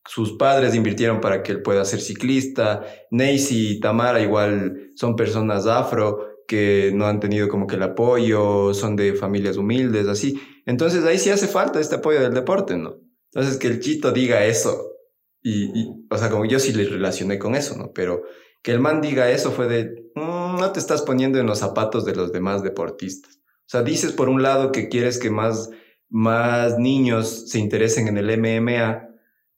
[0.07, 2.85] sus padres invirtieron para que él pueda ser ciclista.
[3.11, 8.73] Neisy y Tamara igual son personas afro que no han tenido como que el apoyo,
[8.73, 10.41] son de familias humildes, así.
[10.65, 12.97] Entonces ahí sí hace falta este apoyo del deporte, ¿no?
[13.33, 14.98] Entonces que el Chito diga eso
[15.43, 17.93] y, o sea, como yo sí le relacioné con eso, ¿no?
[17.93, 18.22] Pero
[18.62, 22.05] que el man diga eso fue de, mm, no te estás poniendo en los zapatos
[22.05, 23.36] de los demás deportistas.
[23.36, 25.70] O sea, dices por un lado que quieres que más,
[26.09, 29.05] más niños se interesen en el MMA,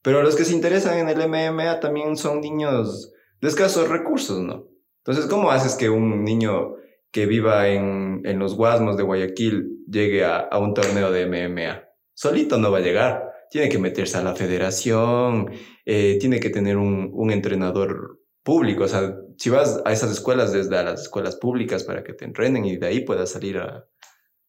[0.02, 3.12] Pero los que se interesan en el MMA también son niños
[3.42, 4.66] de escasos recursos, ¿no?
[5.04, 6.76] Entonces, ¿cómo haces que un niño
[7.10, 11.84] que viva en, en los Guasmos de Guayaquil llegue a, a, un torneo de MMA?
[12.14, 13.29] Solito no va a llegar.
[13.50, 15.50] Tiene que meterse a la federación,
[15.84, 18.84] eh, tiene que tener un, un entrenador público.
[18.84, 22.24] O sea, si vas a esas escuelas, desde a las escuelas públicas para que te
[22.24, 23.86] entrenen y de ahí puedas salir a,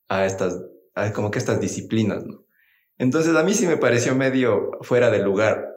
[0.08, 0.62] a estas,
[0.96, 2.46] a como que estas disciplinas, ¿no?
[2.98, 5.68] Entonces a mí sí me pareció medio fuera de lugar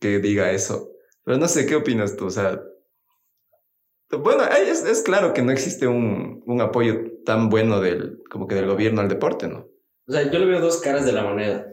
[0.00, 0.90] que diga eso.
[1.24, 2.26] Pero no sé, ¿qué opinas tú?
[2.26, 2.60] O sea,
[4.10, 8.66] bueno, es, claro que no existe un, un, apoyo tan bueno del, como que del
[8.66, 9.66] gobierno al deporte, ¿no?
[10.06, 11.66] O sea, yo le veo dos caras de la moneda.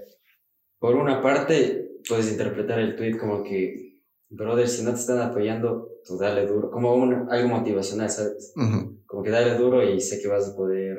[0.81, 5.99] Por una parte, puedes interpretar el tweet como que, brother, si no te están apoyando,
[6.03, 8.51] tú dale duro, como un, algo motivacional, ¿sabes?
[8.55, 9.05] Uh -huh.
[9.05, 10.97] Como que dale duro y sé que vas a poder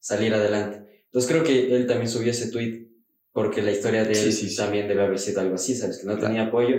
[0.00, 1.04] salir adelante.
[1.04, 2.88] Entonces creo que él también subió ese tweet
[3.32, 4.56] porque la historia de él sí, sí, sí.
[4.56, 5.98] también debe haber sido algo así, ¿sabes?
[5.98, 6.28] Que no claro.
[6.28, 6.76] tenía apoyo.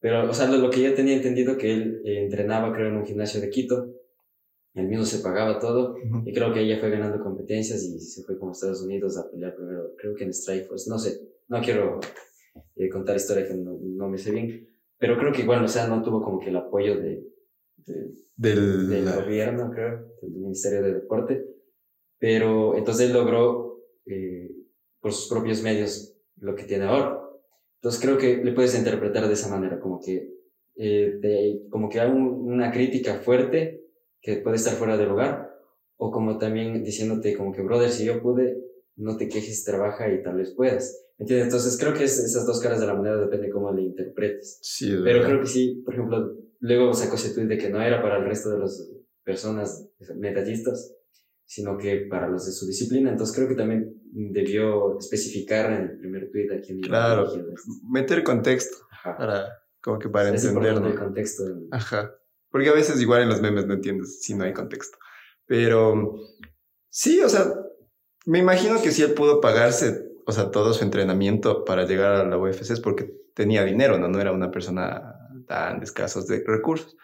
[0.00, 2.96] Pero, o sea, lo, lo, que yo tenía entendido que él eh, entrenaba, creo, en
[2.96, 3.94] un gimnasio de Quito.
[4.76, 5.94] Él mismo se pagaba todo.
[5.94, 6.22] Uh -huh.
[6.26, 9.28] Y creo que ella fue ganando competencias y se fue como a Estados Unidos a
[9.30, 10.90] pelear primero, creo que en Strikeforce.
[10.90, 11.18] No sé,
[11.48, 11.98] no quiero
[12.76, 14.68] eh, contar historia que no, no, me sé bien.
[14.98, 17.24] Pero creo que igual, o sea, no tuvo como que el apoyo de,
[17.86, 21.46] de del, del gobierno, creo, del Ministerio de Deporte.
[22.18, 24.50] Pero entonces él logró eh,
[25.00, 27.18] por sus propios medios lo que tiene ahora.
[27.76, 30.34] Entonces creo que le puedes interpretar de esa manera, como que,
[30.76, 33.85] eh, de, como que hay un, una crítica fuerte
[34.26, 35.56] que puede estar fuera de lugar,
[35.96, 38.58] o como también diciéndote como que, brother, si yo pude,
[38.96, 41.04] no te quejes, trabaja y tal vez puedas.
[41.16, 41.46] ¿Entiendes?
[41.46, 44.58] Entonces creo que es, esas dos caras de la moneda depende cómo le interpretes.
[44.62, 45.26] Sí, Pero verdad.
[45.28, 48.24] creo que sí, por ejemplo, luego sacó ese tweet de que no era para el
[48.24, 48.90] resto de las
[49.24, 50.92] personas medallistas,
[51.44, 53.10] sino que para los de su disciplina.
[53.12, 57.26] Entonces creo que también debió especificar en el primer tweet a quién Claro,
[57.90, 59.16] meter contexto Ajá.
[59.16, 59.48] para
[59.80, 60.88] como que para es entenderlo.
[60.88, 61.44] el contexto.
[61.70, 62.12] Ajá.
[62.56, 64.96] Porque a veces igual en los memes no entiendes si no hay contexto.
[65.44, 66.22] Pero
[66.88, 67.52] sí, o sea,
[68.24, 72.24] me imagino que si él pudo pagarse, o sea, todo su entrenamiento para llegar a
[72.24, 74.08] la UFC es porque tenía dinero, ¿no?
[74.08, 75.02] No era una persona
[75.46, 76.96] tan escasos de recursos.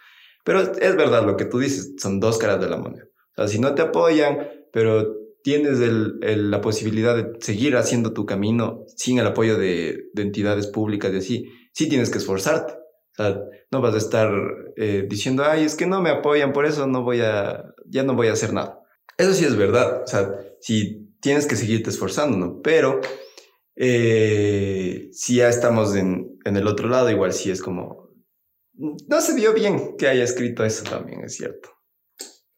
[0.42, 3.04] Pero es verdad lo que tú dices, son dos caras de la moneda.
[3.36, 8.14] O sea, si no te apoyan, pero tienes el, el, la posibilidad de seguir haciendo
[8.14, 12.72] tu camino sin el apoyo de, de, entidades públicas y así, sí tienes que esforzarte.
[13.12, 13.40] O sea,
[13.70, 14.32] no vas a estar
[14.76, 18.14] eh, diciendo, ay, es que no me apoyan, por eso no voy a, ya no
[18.14, 18.80] voy a hacer nada.
[19.18, 20.02] Eso sí es verdad.
[20.02, 22.60] O sea, si tienes que seguirte esforzando, ¿no?
[22.62, 23.00] Pero
[23.76, 28.10] eh, si ya estamos en, en el otro lado, igual sí es como,
[28.74, 31.68] no se vio bien que haya escrito eso también, es cierto.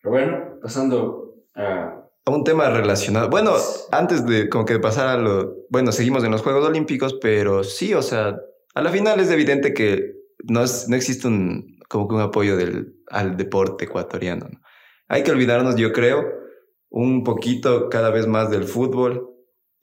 [0.01, 2.01] Pero bueno, pasando a...
[2.27, 3.29] A un tema relacionado.
[3.29, 3.53] Bueno,
[3.91, 5.67] antes de como que pasar a lo...
[5.69, 8.37] Bueno, seguimos en los Juegos Olímpicos, pero sí, o sea,
[8.75, 12.57] a la final es evidente que no, es, no existe un, como que un apoyo
[12.57, 14.49] del, al deporte ecuatoriano.
[14.51, 14.61] ¿no?
[15.09, 16.25] Hay que olvidarnos, yo creo,
[16.91, 19.31] un poquito cada vez más del fútbol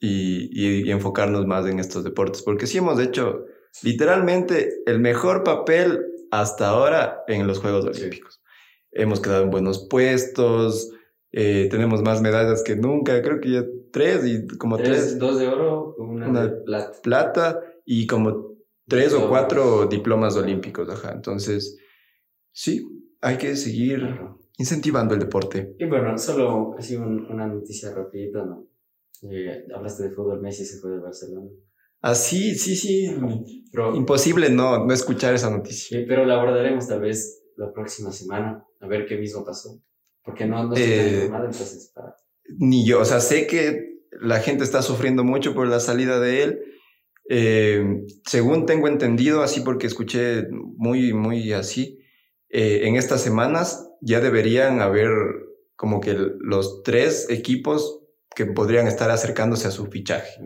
[0.00, 3.44] y, y, y enfocarnos más en estos deportes, porque sí hemos hecho
[3.82, 8.42] literalmente el mejor papel hasta ahora en los Juegos Olímpicos.
[8.90, 10.90] Hemos quedado en buenos puestos,
[11.32, 14.90] eh, tenemos más medallas que nunca, creo que ya tres y como tres.
[14.90, 17.00] tres dos de oro, una, una, de plata.
[17.02, 18.51] Plata y como
[18.86, 21.12] tres o cuatro diplomas olímpicos, ajá.
[21.12, 21.78] Entonces,
[22.50, 22.86] sí,
[23.20, 24.02] hay que seguir
[24.58, 25.74] incentivando el deporte.
[25.78, 28.66] Y bueno, solo así un, una noticia rapidita, ¿no?
[29.30, 31.48] Eh, hablaste de fútbol, Messi se fue de Barcelona.
[32.00, 33.64] Ah, sí, sí, sí.
[33.70, 35.98] Pero, Imposible no, no escuchar esa noticia.
[35.98, 39.80] Sí, pero la abordaremos tal vez la próxima semana, a ver qué mismo pasó.
[40.24, 42.16] Porque no, no estoy eh, informado, entonces para...
[42.58, 46.42] Ni yo, o sea, sé que la gente está sufriendo mucho por la salida de
[46.42, 46.60] él.
[47.28, 52.00] Eh, según tengo entendido, así porque escuché muy, muy así,
[52.48, 55.10] eh, en estas semanas ya deberían haber
[55.76, 58.00] como que los tres equipos
[58.34, 60.40] que podrían estar acercándose a su fichaje.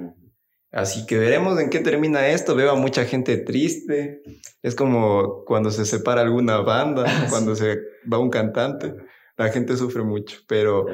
[0.72, 2.54] Así que veremos en qué termina esto.
[2.54, 4.22] Veo a mucha gente triste.
[4.62, 7.78] Es como cuando se separa alguna banda, cuando se
[8.12, 8.94] va un cantante.
[9.36, 10.86] La gente sufre mucho, pero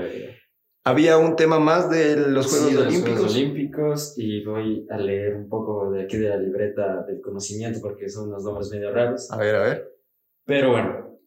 [0.84, 3.08] había un tema más de los Juegos sí, Olímpicos.
[3.08, 7.20] Los Juegos Olímpicos y voy a leer un poco de aquí de la libreta del
[7.20, 9.30] conocimiento porque son unos nombres medio raros.
[9.30, 9.92] A ver, a ver.
[10.44, 11.20] Pero bueno,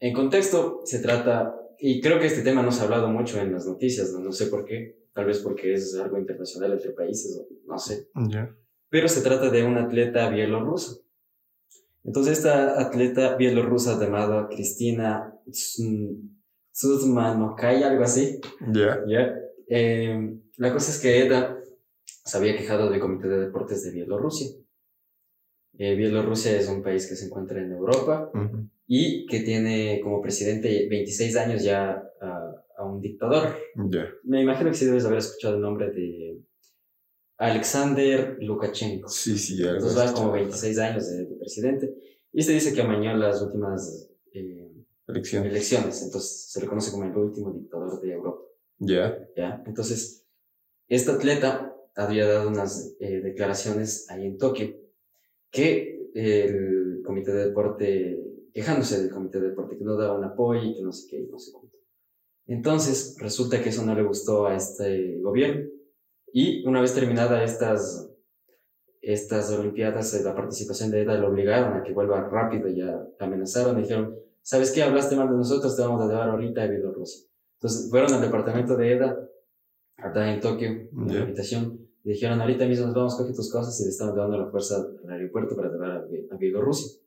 [0.00, 3.52] en contexto se trata, y creo que este tema no se ha hablado mucho en
[3.52, 7.46] las noticias, no, no sé por qué, tal vez porque es algo internacional entre países,
[7.66, 8.08] no sé.
[8.30, 8.56] Yeah.
[8.88, 10.96] Pero se trata de una atleta bielorrusa.
[12.04, 15.38] Entonces esta atleta bielorrusa llamada Cristina
[16.72, 18.40] Suzmanokaya, algo así.
[18.72, 18.72] Ya.
[18.72, 19.04] Yeah.
[19.06, 19.38] Yeah.
[19.68, 21.56] Eh, la cosa es que ella
[22.04, 24.48] se había quejado del Comité de Deportes de Bielorrusia.
[25.78, 28.68] Eh, Bielorrusia es un país que se encuentra en Europa Ujú.
[28.86, 33.56] y que tiene como presidente 26 años ya a, a un dictador.
[33.88, 34.08] Ya.
[34.24, 36.38] Me imagino que sí debes haber escuchado el nombre de
[37.38, 39.08] Alexander Lukashenko.
[39.08, 41.94] Sí, sí, algo Entonces va como 26 años de, de presidente.
[42.32, 44.71] Y se dice que amañó las últimas eh,
[45.12, 45.46] Elección.
[45.46, 46.02] elecciones.
[46.02, 48.40] Entonces se le conoce como el último dictador de Europa.
[48.78, 49.18] Ya.
[49.36, 49.62] ¿ya?
[49.66, 50.26] Entonces,
[50.88, 54.74] este atleta había dado unas eh, declaraciones ahí en Tokio
[55.50, 58.18] que el comité de deporte,
[58.52, 61.20] quejándose del comité de deporte, que no daba un apoyo y que no sé qué,
[61.20, 61.76] y no sé cuánto.
[62.46, 65.70] Entonces, resulta que eso no le gustó a este gobierno
[66.32, 68.10] y una vez terminadas estas,
[69.02, 73.06] estas Olimpiadas, eh, la participación de EDA lo obligaron a que vuelva rápido y ya
[73.20, 74.82] amenazaron, dijeron, ¿sabes qué?
[74.82, 77.26] Hablaste mal de nosotros, te vamos a llevar ahorita a Bielorrusia.
[77.60, 79.28] Entonces fueron al departamento de EDA,
[79.96, 81.14] acá en Tokio, en Ya.
[81.14, 84.36] la habitación, y dijeron, ahorita mismo nos vamos, coge tus cosas y le estamos llevando
[84.38, 86.98] la fuerza al aeropuerto para llevar a, Bi- a Bielorrusia.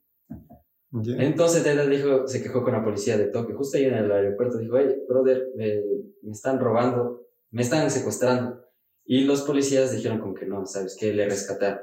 [0.92, 1.16] Ya.
[1.18, 4.58] Entonces EDA dijo, se quejó con la policía de Tokio, justo ahí en el aeropuerto,
[4.58, 5.82] dijo, hey, brother, me,
[6.22, 8.62] me están robando, me están secuestrando.
[9.04, 11.14] Y los policías dijeron como que no, ¿sabes qué?
[11.14, 11.82] Le rescataron.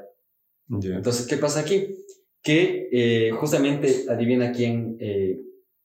[0.68, 0.96] Ya.
[0.96, 1.94] Entonces, ¿qué pasa aquí?
[2.42, 5.40] Que eh, justamente adivina quién eh,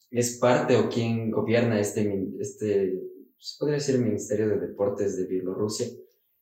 [0.09, 2.99] es parte o quién gobierna este, este,
[3.37, 5.87] se podría decir el Ministerio de Deportes de Bielorrusia.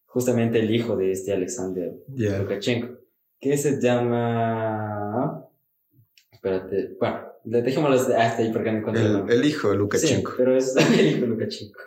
[0.05, 1.93] Justamente el hijo de este Alexander.
[2.07, 2.99] Lukashenko,
[3.39, 5.45] que se llama...
[6.31, 10.31] Espérate, bueno, dejémoslo hasta hasta ahí porque no encuentro el El, hijo de Lukashenko.
[10.31, 11.79] Sí, pero es el hijo de Lukashenko.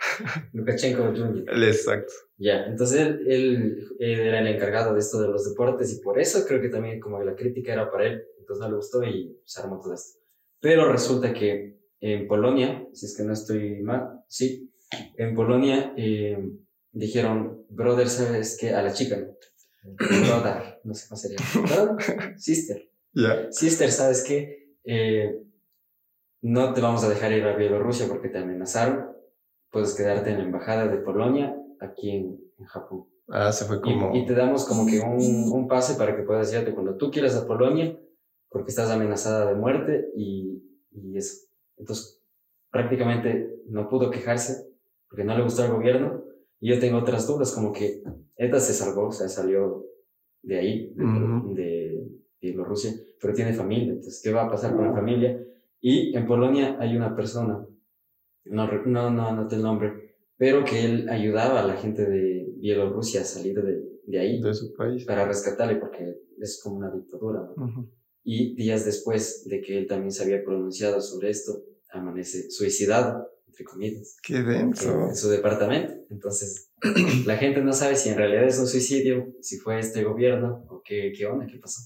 [0.53, 1.65] Lukashenko Jr.
[1.65, 2.13] Exacto.
[2.37, 6.19] Ya, entonces él, él, él era el encargado de esto de los deportes y por
[6.21, 9.37] eso creo que también como la crítica era para él, entonces no le gustó y
[9.45, 10.19] se armó todo esto.
[10.61, 14.73] Pero resulta que en Polonia, si es que no estoy mal, sí,
[15.17, 16.39] en Polonia eh,
[16.93, 18.71] dijeron, brother, ¿sabes qué?
[18.71, 19.37] A la chica, ¿no?
[19.97, 21.39] Brother, no sé cómo sería.
[21.55, 22.89] Brother, Sister.
[23.13, 23.51] Ya.
[23.51, 24.77] Sister, ¿sabes qué?
[24.85, 25.43] Eh,
[26.43, 29.13] no te vamos a dejar ir a Bielorrusia porque te amenazaron.
[29.71, 33.07] Puedes quedarte en la embajada de Polonia aquí en, en Japón.
[33.29, 34.17] Ah, se fue Y, como.
[34.17, 37.37] y te damos como que un, un pase para que puedas irte cuando tú quieras
[37.37, 37.99] a Polonia
[38.49, 40.63] porque estás amenazada de muerte y,
[40.93, 41.47] y eso.
[41.77, 42.23] Entonces,
[42.71, 44.67] prácticamente no pudo quejarse
[45.09, 46.25] porque no le gustó al gobierno.
[46.61, 48.03] Y yo tengo otras dudas, como que
[48.37, 49.85] ETA se salvó, o sea, salió
[50.43, 52.09] de ahí, de
[52.41, 53.93] Bielorrusia, pero tiene familia.
[53.93, 55.41] Entonces, ¿qué va a pasar con la familia?
[55.81, 57.65] Y en Polonia hay una persona,
[58.45, 63.21] no, no, no anoté el nombre, pero que él ayudaba a la gente de Bielorrusia
[63.21, 65.05] a salir de, de ahí de su país.
[65.05, 67.41] para rescatarle porque es como una dictadura.
[67.57, 67.65] ¿no?
[67.65, 67.91] Ujú.
[68.25, 73.65] Y días después de que él también se había pronunciado sobre esto, amanece suicidado, entre
[73.65, 74.93] comillas, Qué denso.
[74.93, 75.95] en, en su departamento.
[76.11, 76.71] Entonces,
[77.27, 80.83] la gente no sabe si en realidad es un suicidio, si fue este gobierno o
[80.85, 81.81] qué, qué onda, qué pasó.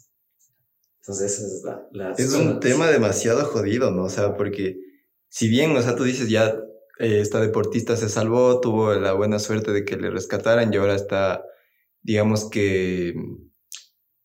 [1.02, 1.88] Entonces, esa es la...
[1.90, 4.04] la Es un tema demasiado jodido, ¿no?
[4.04, 4.78] O sea, porque
[5.28, 6.54] si bien, o sea, tú dices ya,
[7.00, 10.94] eh, esta deportista se salvó, tuvo la buena suerte de que le rescataran y ahora
[10.94, 11.44] está,
[12.02, 13.14] digamos que,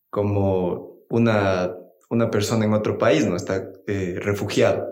[0.08, 1.74] como una,
[2.10, 3.34] una persona en otro país, ¿no?
[3.34, 4.86] Está eh, refugiado.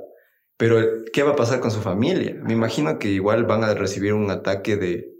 [0.56, 2.34] Pero, ¿qué va a pasar con su familia?
[2.42, 5.12] Me imagino que igual van a recibir un ataque de,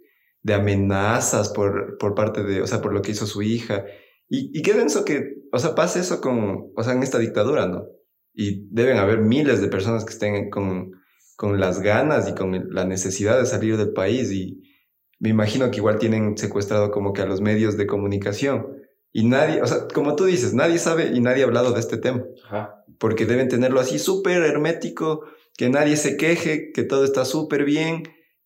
[0.42, 3.84] de amenazas por, por parte de, o sea, por lo que hizo su hija.
[4.28, 7.66] Y, y qué denso que, o sea, pase eso con, o sea, en esta dictadura,
[7.66, 7.86] ¿no?
[8.34, 10.92] Y deben haber miles de personas que estén con,
[11.36, 14.32] con las ganas y con la necesidad de salir del país.
[14.32, 14.62] Y
[15.18, 18.82] me imagino que igual tienen secuestrado como que a los medios de comunicación.
[19.12, 21.96] Y nadie, o sea, como tú dices, nadie sabe y nadie ha hablado de este
[21.96, 22.84] tema Ajá.
[22.98, 25.24] porque deben tenerlo así súper hermético,
[25.56, 28.02] que nadie se queje, que todo está súper bien,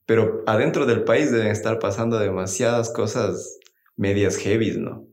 [0.07, 3.59] pero adentro del país deben estar pasando demasiadas cosas
[3.97, 5.10] medias heavy, ¿no?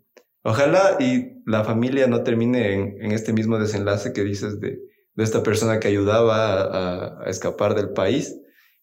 [0.47, 4.79] Ojalá y la familia no termine en, en este mismo desenlace que dices de,
[5.17, 8.33] esta persona que ayudaba a, escapar del país.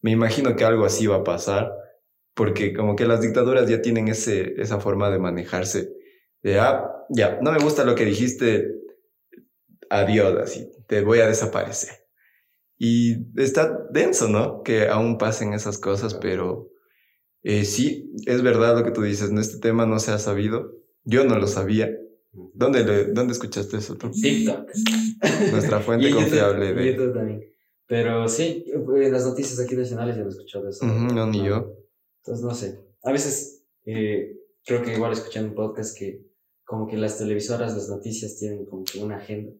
[0.02, 1.72] Me imagino que algo así va a pasar,
[2.34, 5.88] porque como que las dictaduras ya tienen esa forma de manejarse.
[6.42, 8.70] De, ah, ya, no me gusta lo que dijiste,
[9.88, 11.94] adiós, así, te voy a desaparecer.
[12.76, 14.62] Y está denso, ¿no?
[14.64, 16.68] Que aún pasen esas cosas, pero
[17.42, 19.40] eh, sí, es verdad lo que tú dices, ¿no?
[19.40, 20.83] Este tema no se ha sabido.
[21.04, 21.90] Yo no lo sabía.
[22.32, 24.10] ¿Dónde, le- dónde escuchaste eso tú?
[24.10, 24.68] TikTok.
[25.52, 26.92] Nuestra fuente Y YouTube, confiable y de...
[26.92, 27.44] YouTube también.
[27.86, 30.84] Pero sí, en las noticias aquí nacionales ya no he escuchado eso.
[30.86, 31.76] No, ni yo.
[32.22, 32.80] Entonces, no sé.
[33.02, 36.22] A veces eh, creo que igual escuché en un podcast que
[36.64, 39.52] como que las televisoras, las noticias tienen como que una agenda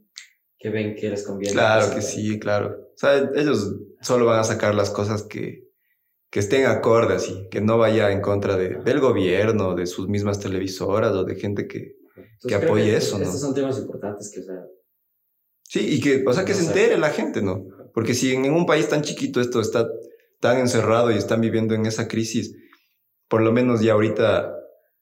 [0.58, 1.52] que ven que les conviene.
[1.52, 2.68] Claro que sí, claro.
[2.94, 5.68] O sea, ellos solo van a sacar las cosas que,
[6.34, 10.40] que estén acordes y que no vaya en contra de, del gobierno, de sus mismas
[10.40, 11.94] televisoras o de gente que,
[12.44, 13.24] que apoye eso, ¿no?
[13.24, 14.66] Estos son temas importantes que, o sea...
[15.62, 17.64] Sí, y que, o sea, que se entere la gente, ¿no?
[17.94, 19.88] Porque si en un país tan chiquito esto está
[20.40, 22.52] tan encerrado y están viviendo en esa crisis,
[23.28, 24.56] por lo menos ya ahorita,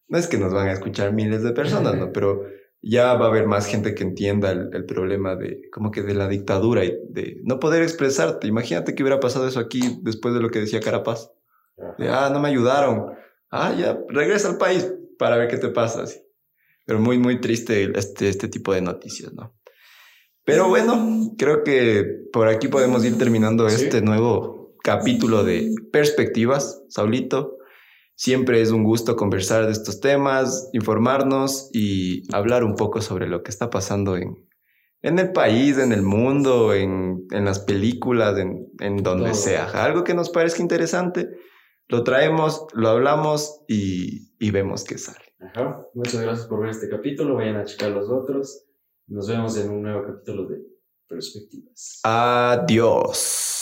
[0.09, 2.13] no es que nos van a escuchar miles de personas, ¿no?
[2.13, 2.45] Pero
[2.83, 6.27] ya va a haber más gente que entienda el, problema de como que de la
[6.27, 8.49] dictadura y de no poder expresarte.
[8.49, 11.31] Imagínate que hubiera pasado eso aquí después de lo que decía Carapaz.
[11.99, 13.13] De, ah, no me ayudaron.
[13.51, 16.05] Ah, ya, regresa al país para ver qué te pasa.
[16.85, 19.55] Pero muy, muy triste este, este tipo de noticias, ¿no?
[20.45, 27.59] Pero bueno, creo que por aquí podemos ir terminando este nuevo capítulo de perspectivas, Saulito.
[28.15, 33.43] Siempre es un gusto conversar de estos temas, informarnos y hablar un poco sobre lo
[33.43, 34.49] que está pasando en,
[35.01, 39.67] en el país, en el mundo, en, en las películas, en, en donde sea.
[39.85, 41.29] Algo que nos parezca interesante,
[41.89, 45.35] lo traemos, lo hablamos y, y vemos qué sale.
[45.41, 45.85] Ajá.
[45.95, 47.35] Muchas gracias por ver este capítulo.
[47.35, 48.67] Vayan a checar los otros.
[49.09, 50.59] Nos vemos en un nuevo capítulo de
[51.09, 52.01] Perspectivas.
[52.05, 53.62] Adiós.